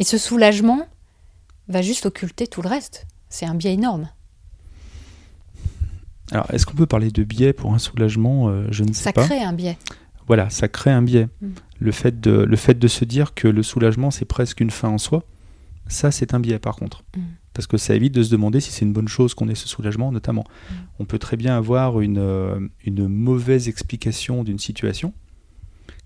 [0.00, 0.88] Et ce soulagement
[1.68, 3.06] va juste occulter tout le reste.
[3.28, 4.08] C'est un biais énorme.
[6.32, 8.72] Alors, est-ce qu'on peut parler de biais pour un soulagement?
[8.72, 9.24] Je ne sais Ça pas.
[9.26, 9.78] crée un biais.
[10.26, 11.28] Voilà, ça crée un biais.
[11.40, 11.48] Mm.
[11.80, 14.88] Le, fait de, le fait de se dire que le soulagement, c'est presque une fin
[14.88, 15.24] en soi,
[15.86, 17.04] ça, c'est un biais par contre.
[17.16, 17.20] Mm.
[17.52, 19.68] Parce que ça évite de se demander si c'est une bonne chose qu'on ait ce
[19.68, 20.44] soulagement, notamment.
[20.44, 20.74] Mm.
[21.00, 25.12] On peut très bien avoir une, euh, une mauvaise explication d'une situation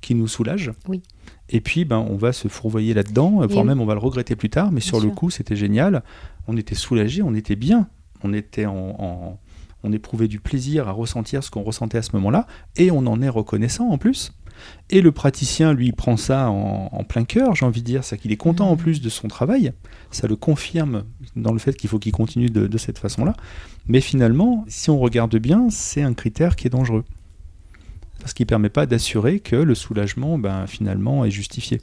[0.00, 0.72] qui nous soulage.
[0.88, 1.02] Oui.
[1.48, 4.50] Et puis, ben, on va se fourvoyer là-dedans, voire même on va le regretter plus
[4.50, 6.02] tard, mais Bien sur le coup, c'était génial.
[6.46, 7.88] On était soulagé, on était bien.
[8.22, 9.38] On était en- en,
[9.84, 12.46] on éprouvait du plaisir à ressentir ce qu'on ressentait à ce moment-là,
[12.76, 14.32] et on en est reconnaissant en plus.
[14.90, 18.16] Et le praticien, lui, prend ça en, en plein cœur, j'ai envie de dire, c'est
[18.18, 18.78] qu'il est content en Mhm.
[18.78, 19.72] plus de son travail.
[20.10, 21.04] Ça le confirme
[21.36, 23.34] dans le fait qu'il faut qu'il continue de, de cette façon-là.
[23.86, 27.04] Mais finalement, si on regarde bien, c'est un critère qui est dangereux.
[28.20, 31.80] Parce qu'il ne permet pas d'assurer que le soulagement, ben, finalement, est justifié.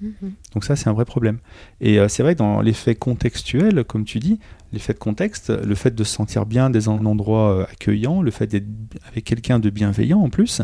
[0.00, 0.32] Mhm.
[0.54, 1.38] Donc ça, c'est un vrai problème.
[1.80, 4.38] Et euh, c'est vrai que dans l'effet contextuel, comme tu dis,
[4.72, 8.30] l'effet de contexte, le fait de se sentir bien dans un endroit euh, accueillant, le
[8.30, 8.66] fait d'être
[9.08, 10.62] avec quelqu'un de bienveillant en plus,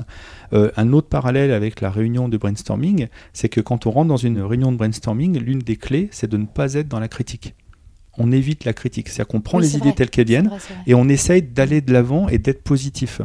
[0.52, 4.16] euh, un autre parallèle avec la réunion de brainstorming, c'est que quand on rentre dans
[4.16, 7.54] une réunion de brainstorming, l'une des clés, c'est de ne pas être dans la critique.
[8.18, 9.92] On évite la critique, c'est-à-dire qu'on prend Oui, les idées vrai.
[9.94, 13.20] telles qu'elles viennent vrai, et on essaye d'aller de l'avant et d'être positif.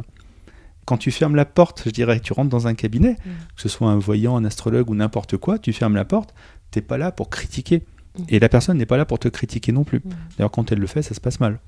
[0.86, 3.30] Quand tu fermes la porte, je dirais, tu rentres dans un cabinet, Mm.
[3.56, 6.34] que ce soit un voyant, un astrologue ou n'importe quoi, tu fermes la porte,
[6.72, 7.84] t'es pas là pour critiquer.
[8.18, 8.24] Mm.
[8.30, 10.00] Et la personne n'est pas là pour te critiquer non plus.
[10.00, 10.10] Mm.
[10.38, 11.60] D'ailleurs, quand elle le fait, ça se passe mal.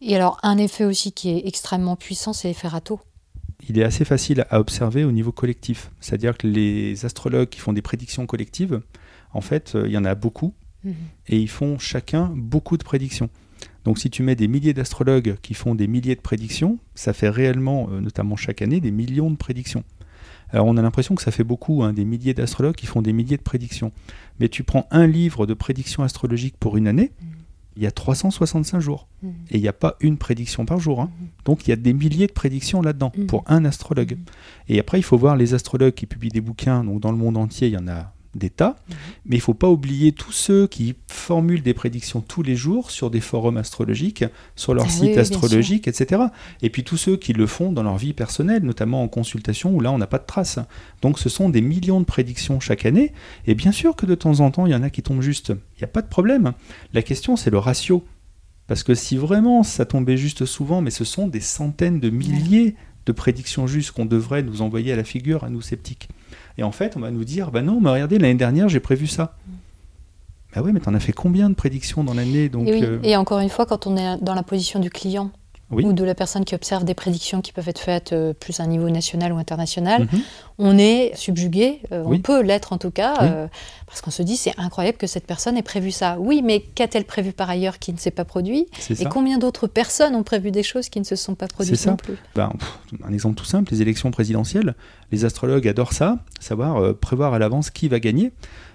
[0.00, 3.00] Et alors, un effet aussi qui est extrêmement puissant, c'est l'effet râteau.
[3.68, 5.90] Il est assez facile à observer au niveau collectif.
[6.00, 8.80] C'est-à-dire que les astrologues qui font des prédictions collectives,
[9.34, 10.54] en fait, euh, il y en a beaucoup,
[10.84, 10.94] Mhm.
[11.28, 13.28] et ils font chacun beaucoup de prédictions.
[13.84, 17.28] Donc si tu mets des milliers d'astrologues qui font des milliers de prédictions, ça fait
[17.28, 19.84] réellement, euh, notamment chaque année, des millions de prédictions.
[20.52, 23.12] Alors on a l'impression que ça fait beaucoup, hein, des milliers d'astrologues qui font des
[23.12, 23.92] milliers de prédictions.
[24.40, 27.28] Mais tu prends un livre de prédictions astrologiques pour une année, Mhm.
[27.76, 29.06] il y a 365 jours.
[29.22, 29.32] Mhm.
[29.50, 31.00] Et il n'y a pas une prédiction par jour.
[31.00, 31.10] hein.
[31.20, 31.26] Mhm.
[31.44, 34.16] Donc il y a des milliers de prédictions là-dedans pour un astrologue.
[34.68, 36.82] Et après, il faut voir les astrologues qui publient des bouquins.
[36.84, 38.76] Donc dans le monde entier, il y en a des tas.
[38.88, 38.96] Mhm.
[39.26, 42.90] Mais il ne faut pas oublier tous ceux qui formulent des prédictions tous les jours
[42.90, 44.24] sur des forums astrologiques,
[44.56, 46.22] sur leur Ah site oui, astrologique, etc.
[46.62, 49.80] Et puis tous ceux qui le font dans leur vie personnelle, notamment en consultation, où
[49.80, 50.58] là, on n'a pas de traces.
[51.02, 53.12] Donc ce sont des millions de prédictions chaque année.
[53.46, 55.50] Et bien sûr que de temps en temps, il y en a qui tombent juste.
[55.76, 56.52] Il n'y a pas de problème.
[56.92, 58.04] La question, c'est le ratio.
[58.66, 62.76] Parce que si vraiment ça tombait juste souvent, mais ce sont des centaines de milliers
[63.06, 66.08] de prédictions justes qu'on devrait nous envoyer à la figure, à nous sceptiques.
[66.58, 69.06] Et en fait, on va nous dire, bah non, mais regardez, l'année dernière, j'ai prévu
[69.06, 69.36] ça.
[70.54, 72.82] Bah ouais, mais t'en as fait combien de prédictions dans l'année donc, et, oui.
[72.82, 75.30] euh, et encore une fois, quand on est dans la position du client
[75.70, 75.84] Oui.
[75.84, 78.64] ou de la personne qui observe des prédictions qui peuvent être faites euh, plus à
[78.64, 80.20] un niveau national ou international, mhm.
[80.58, 82.16] on est subjugué, euh, Oui.
[82.18, 83.28] on peut l'être en tout cas, Oui.
[83.30, 83.46] euh,
[83.86, 86.16] parce qu'on se dit c'est incroyable que cette personne ait prévu ça.
[86.18, 89.08] Oui, mais qu'a-t-elle prévu par ailleurs qui ne s'est pas produit Et ça.
[89.08, 91.90] combien d'autres personnes ont prévu des choses qui ne se sont pas produites ça.
[91.90, 92.16] non plus?
[92.34, 94.74] Ben, pff, un exemple tout simple, les élections présidentielles.
[95.12, 98.32] Les astrologues adorent ça, savoir prévoir à l'avance qui va gagner.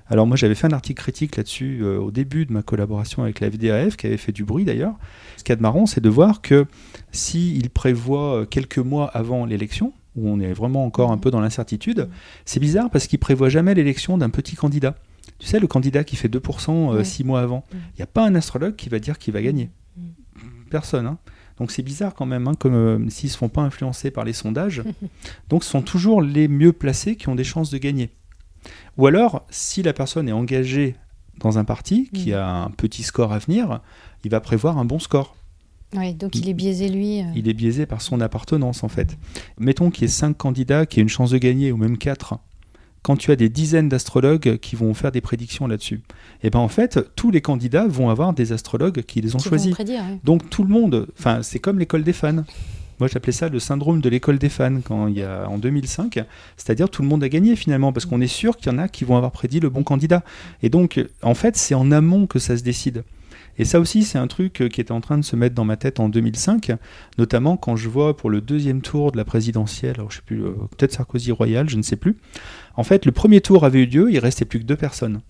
[0.08, 3.40] Alors moi j'avais fait un article critique là-dessus euh, au début de ma collaboration avec
[3.40, 4.96] la FDAF, qui avait fait du bruit d'ailleurs.
[5.38, 6.66] Ce qu'il y a de marrant, c'est de voir que
[7.12, 11.40] s'ils prévoient euh, quelques mois avant l'élection, où on est vraiment encore un peu dans
[11.42, 12.08] l'incertitude,
[12.46, 14.96] c'est bizarre parce qu'ils prévoient jamais l'élection d'un petit candidat.
[15.40, 17.06] Tu sais, le candidat qui fait 2% euh, Oui.
[17.06, 17.66] six mois avant.
[17.72, 17.76] Mm.
[17.76, 19.70] Il n'y a pas un astrologue qui va dire qu'il va gagner.
[20.70, 21.06] Personne.
[21.08, 21.18] hein.
[21.58, 24.24] Donc c'est bizarre quand même, hein, comme euh, s'ils ne se font pas influencer par
[24.26, 24.84] les sondages.
[25.50, 28.10] Donc ce sont toujours les mieux placés qui ont des chances de gagner.
[28.98, 30.96] Ou alors, si la personne est engagée
[31.40, 32.36] dans un parti qui Mm.
[32.36, 33.82] a un petit score à venir,
[34.24, 35.36] il va prévoir un bon score.
[35.96, 37.22] Oui, donc il est biaisé lui.
[37.22, 37.26] euh.
[37.36, 39.18] Il est biaisé par son appartenance en fait.
[39.60, 42.40] Mettons qu'il y ait 5 candidats qui aient une chance de gagner, ou même 4.
[43.02, 46.02] Quand tu as des dizaines d'astrologues qui vont faire des prédictions là-dessus,
[46.42, 49.48] et ben en fait, tous les candidats vont avoir des astrologues qui les ont qui
[49.48, 49.72] choisis.
[49.72, 50.18] prédire, oui.
[50.24, 52.44] Donc tout le monde, enfin c'est comme l'école des fans.
[53.00, 56.24] Moi, j'appelais ça le syndrome de l'école des fans quand il y a en 2005.
[56.58, 58.88] C'est-à-dire tout le monde a gagné finalement parce qu'on est sûr qu'il y en a
[58.88, 60.24] qui vont avoir prédit le bon candidat.
[60.64, 63.04] Et donc, en fait, c'est en amont que ça se décide.
[63.58, 65.78] Et ça aussi, c'est un truc qui était en train de se mettre dans ma
[65.78, 66.74] tête en 2005,
[67.18, 70.44] notamment quand je vois pour le deuxième tour de la présidentielle, alors je sais plus,
[70.44, 72.18] euh, peut-être Sarkozy Royal, je ne sais plus.
[72.76, 75.22] En fait, le premier tour avait eu lieu, il restait plus que deux personnes.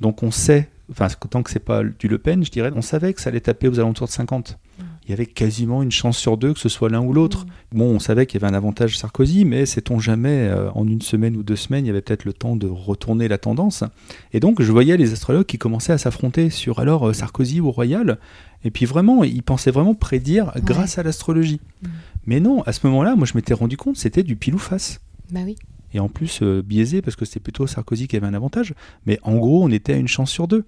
[0.00, 3.12] Donc on sait, enfin tant que c'est pas du Le Pen, je dirais, on savait
[3.12, 4.58] que ça allait taper aux alentours de 50
[5.06, 7.44] il y avait quasiment une chance sur deux que ce soit l'un ou l'autre.
[7.44, 7.78] Mm.
[7.78, 11.02] Bon, on savait qu'il y avait un avantage Sarkozy, mais sait-on jamais, euh, en une
[11.02, 13.84] semaine ou deux semaines, il y avait peut-être le temps de retourner la tendance.
[14.32, 17.70] Et donc, je voyais les astrologues qui commençaient à s'affronter sur alors euh, Sarkozy ou
[17.70, 18.18] Royal.
[18.64, 21.60] Et puis vraiment, ils pensaient vraiment prédire grâce à l'astrologie.
[21.82, 21.88] Mm.
[22.26, 25.00] Mais non, à ce moment-là, moi je m'étais rendu compte, c'était du pile ou face.
[25.30, 25.56] Bah oui
[25.94, 28.74] et en plus euh, biaisé parce que c'était plutôt Sarkozy qui avait un avantage.
[29.06, 30.64] Mais en gros, on était à une chance sur deux.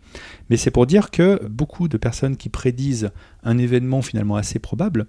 [0.48, 3.10] Mais c'est pour dire que beaucoup de personnes qui prédisent
[3.42, 5.06] un événement finalement assez probable,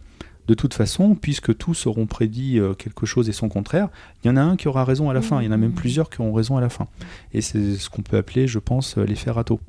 [0.47, 3.89] de toute façon, puisque tous auront prédit euh, quelque chose et son contraire,
[4.23, 5.41] il y en a un qui aura raison à la fin.
[5.41, 6.87] Il y en a même plusieurs qui auront raison à la fin.
[7.33, 9.59] Et c'est ce qu'on peut appeler, je pense, euh, l'effet râteau.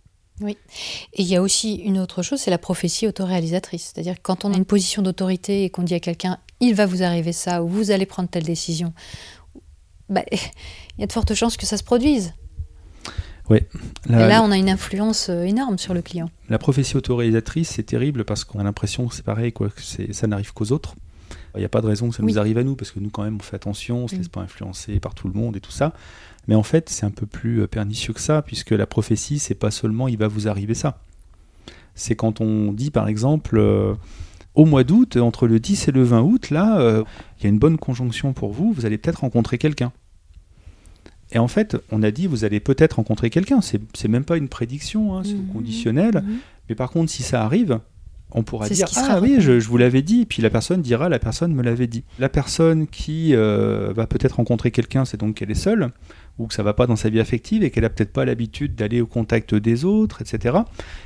[0.41, 0.57] Oui.
[1.15, 3.93] Et il y a aussi une autre chose, c'est la prophétie autoréalisatrice.
[3.93, 6.87] C'est-à-dire que quand on a une position d'autorité et qu'on dit à quelqu'un, il va
[6.87, 8.93] vous arriver ça, ou vous allez prendre telle décision,
[10.09, 12.35] bah, il y a de fortes chances que ça se produise.
[13.51, 13.59] Oui.
[14.09, 16.31] Et là, on a une influence euh, énorme sur le client.
[16.51, 20.27] La prophétie autoréalisatrice, c'est terrible parce qu'on a l'impression que c'est pareil, quoi, que ça
[20.27, 20.97] n'arrive qu'aux autres.
[21.55, 23.11] Il n'y a pas de raison que ça nous arrive à nous, parce que nous,
[23.11, 25.57] quand même, on fait attention, on ne se laisse pas influencer par tout le monde
[25.57, 25.93] et tout ça.
[26.47, 29.55] Mais en fait, c'est un peu plus euh, pernicieux que ça, puisque la prophétie, c'est
[29.55, 31.03] pas seulement il va vous arriver ça.
[31.95, 33.95] C'est quand on dit, par exemple, euh,
[34.59, 37.05] au mois d'août, entre le 10 et le 20 août, là, euh,
[37.39, 39.93] il y a une bonne conjonction pour vous, vous allez peut-être rencontrer quelqu'un.
[41.31, 43.61] Et en fait, on a dit, vous allez peut-être rencontrer quelqu'un.
[43.61, 45.53] C'est même pas une prédiction, hein, c'est mmh.
[45.53, 46.15] conditionnel.
[46.17, 46.39] Mmh.
[46.69, 47.79] Mais par contre, si ça arrive,
[48.33, 50.23] on pourra dire Ah oui, je, vous l'avais dit.
[50.23, 52.03] Et puis la personne dira La personne me l'avait dit.
[52.19, 55.93] La personne qui euh, va peut-être rencontrer quelqu'un, c'est donc qu'elle est seule,
[56.39, 58.75] ou que ça va pas dans sa vie affective et qu'elle a peut-être pas l'habitude
[58.75, 60.57] d'aller au contact des autres, etc.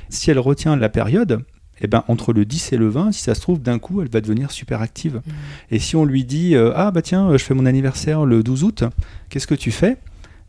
[0.09, 1.43] Si elle retient la période,
[1.83, 4.09] eh ben, entre le 10 et le 20, si ça se trouve, d'un coup, elle
[4.09, 5.15] va devenir super active.
[5.15, 5.31] Mmh.
[5.71, 8.63] Et si on lui dit euh, Ah, bah tiens, je fais mon anniversaire le 12
[8.63, 8.83] août,
[9.29, 9.97] qu'est-ce que tu fais?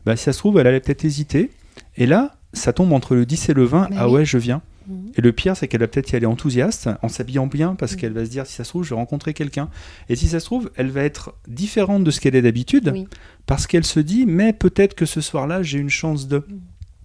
[0.05, 1.51] Bah, Si ça se trouve, elle allait peut-être hésiter.
[1.97, 4.61] Et là, ça tombe entre le 10 et le 20, ah ouais, je viens.
[4.87, 4.93] Mmh.
[5.17, 7.97] Et le pire, c'est qu'elle va peut-être y aller enthousiaste, en s'habillant bien, parce mmh.
[7.97, 9.67] qu'elle va se dire, si ça se trouve, je vais rencontrer quelqu'un.
[10.07, 13.07] Et si ça se trouve, elle va être différente de ce qu'elle est d'habitude,
[13.45, 16.45] parce qu'elle se dit, mais peut-être que ce soir-là, j'ai une chance de.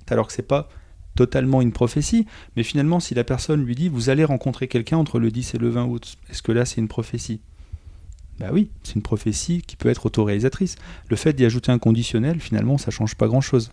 [0.09, 0.69] Alors que c'est pas
[1.15, 5.19] totalement une prophétie, mais finalement, si la personne lui dit vous allez rencontrer quelqu'un entre
[5.19, 7.41] le 10 et le 20 août, est-ce que là c'est une prophétie?
[8.39, 10.77] Bah oui, c'est une prophétie qui peut être autoréalisatrice.
[11.09, 13.71] Le fait d'y ajouter un conditionnel, finalement, ça change pas grand-chose.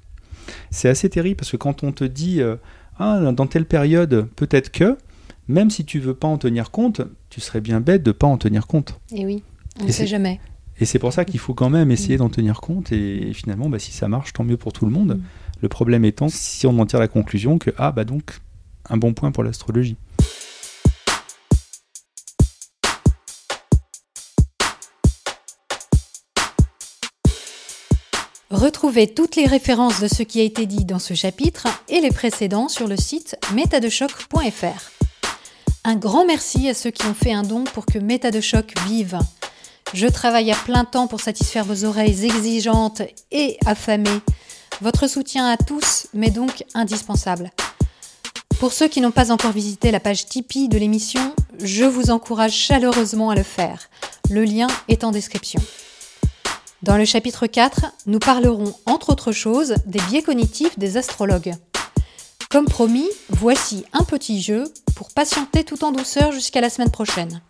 [0.71, 2.57] C'est assez terrible parce que quand on te dit euh,
[2.99, 4.97] ah dans telle période peut-être que,
[5.47, 8.37] même si tu veux pas en tenir compte, tu serais bien bête de pas en
[8.37, 8.99] tenir compte.
[9.13, 9.43] Et oui,
[9.79, 10.39] on ne sait jamais.
[10.79, 12.19] Et c'est pour ça qu'il faut quand même essayer mm.
[12.19, 15.17] d'en tenir compte et, finalement, bah, si ça marche, tant mieux pour tout le monde.
[15.17, 15.21] Mm.
[15.61, 18.39] Le problème étant si on en tire la conclusion que, ah bah donc,
[18.89, 19.97] un bon point pour l'astrologie.
[28.49, 32.11] Retrouvez toutes les références de ce qui a été dit dans ce chapitre et les
[32.11, 34.91] précédents sur le site métadechoc.fr.
[35.83, 39.19] Un grand merci à ceux qui ont fait un don pour que Méta vive.
[39.93, 43.01] Je travaille à plein temps pour satisfaire vos oreilles exigeantes
[43.31, 44.21] et affamées
[44.81, 47.51] votre soutien à tous m'est donc indispensable.
[48.59, 52.53] Pour ceux qui n'ont pas encore visité la page Tipeee de l'émission, je vous encourage
[52.53, 53.89] chaleureusement à le faire.
[54.29, 55.61] Le lien est en description.
[56.83, 61.53] Dans le chapitre 4, nous parlerons entre autres choses des biais cognitifs des astrologues.
[62.49, 64.63] Comme promis, voici un petit jeu
[64.95, 67.41] pour patienter tout en douceur jusqu'à la semaine prochaine.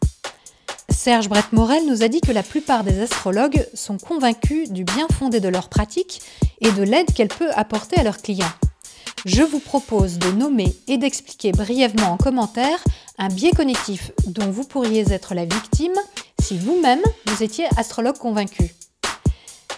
[1.07, 5.39] Serge Brett-Morel nous a dit que la plupart des astrologues sont convaincus du bien fondé
[5.39, 6.21] de leur pratique
[6.59, 8.51] et de l'aide qu'elle peut apporter à leurs clients.
[9.23, 12.83] Je vous propose de nommer et d'expliquer brièvement en commentaire
[13.17, 15.95] un biais cognitif dont vous pourriez être la victime
[16.41, 18.75] si vous-même vous étiez astrologue convaincu.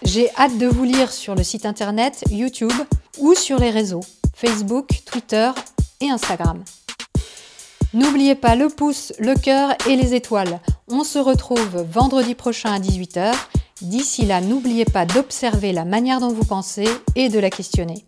[0.01, 2.73] J'ai hâte de vous lire sur le site internet, YouTube
[3.19, 4.01] ou sur les réseaux
[4.33, 5.51] Facebook, Twitter
[6.01, 6.63] et Instagram.
[7.93, 10.59] N'oubliez pas le pouce, le cœur et les étoiles.
[10.87, 13.33] On se retrouve vendredi prochain à 18h.
[13.81, 18.05] D'ici là, n'oubliez pas d'observer la manière dont vous pensez et de la questionner.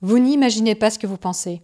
[0.00, 1.62] Vous n'imaginez pas ce que vous pensez.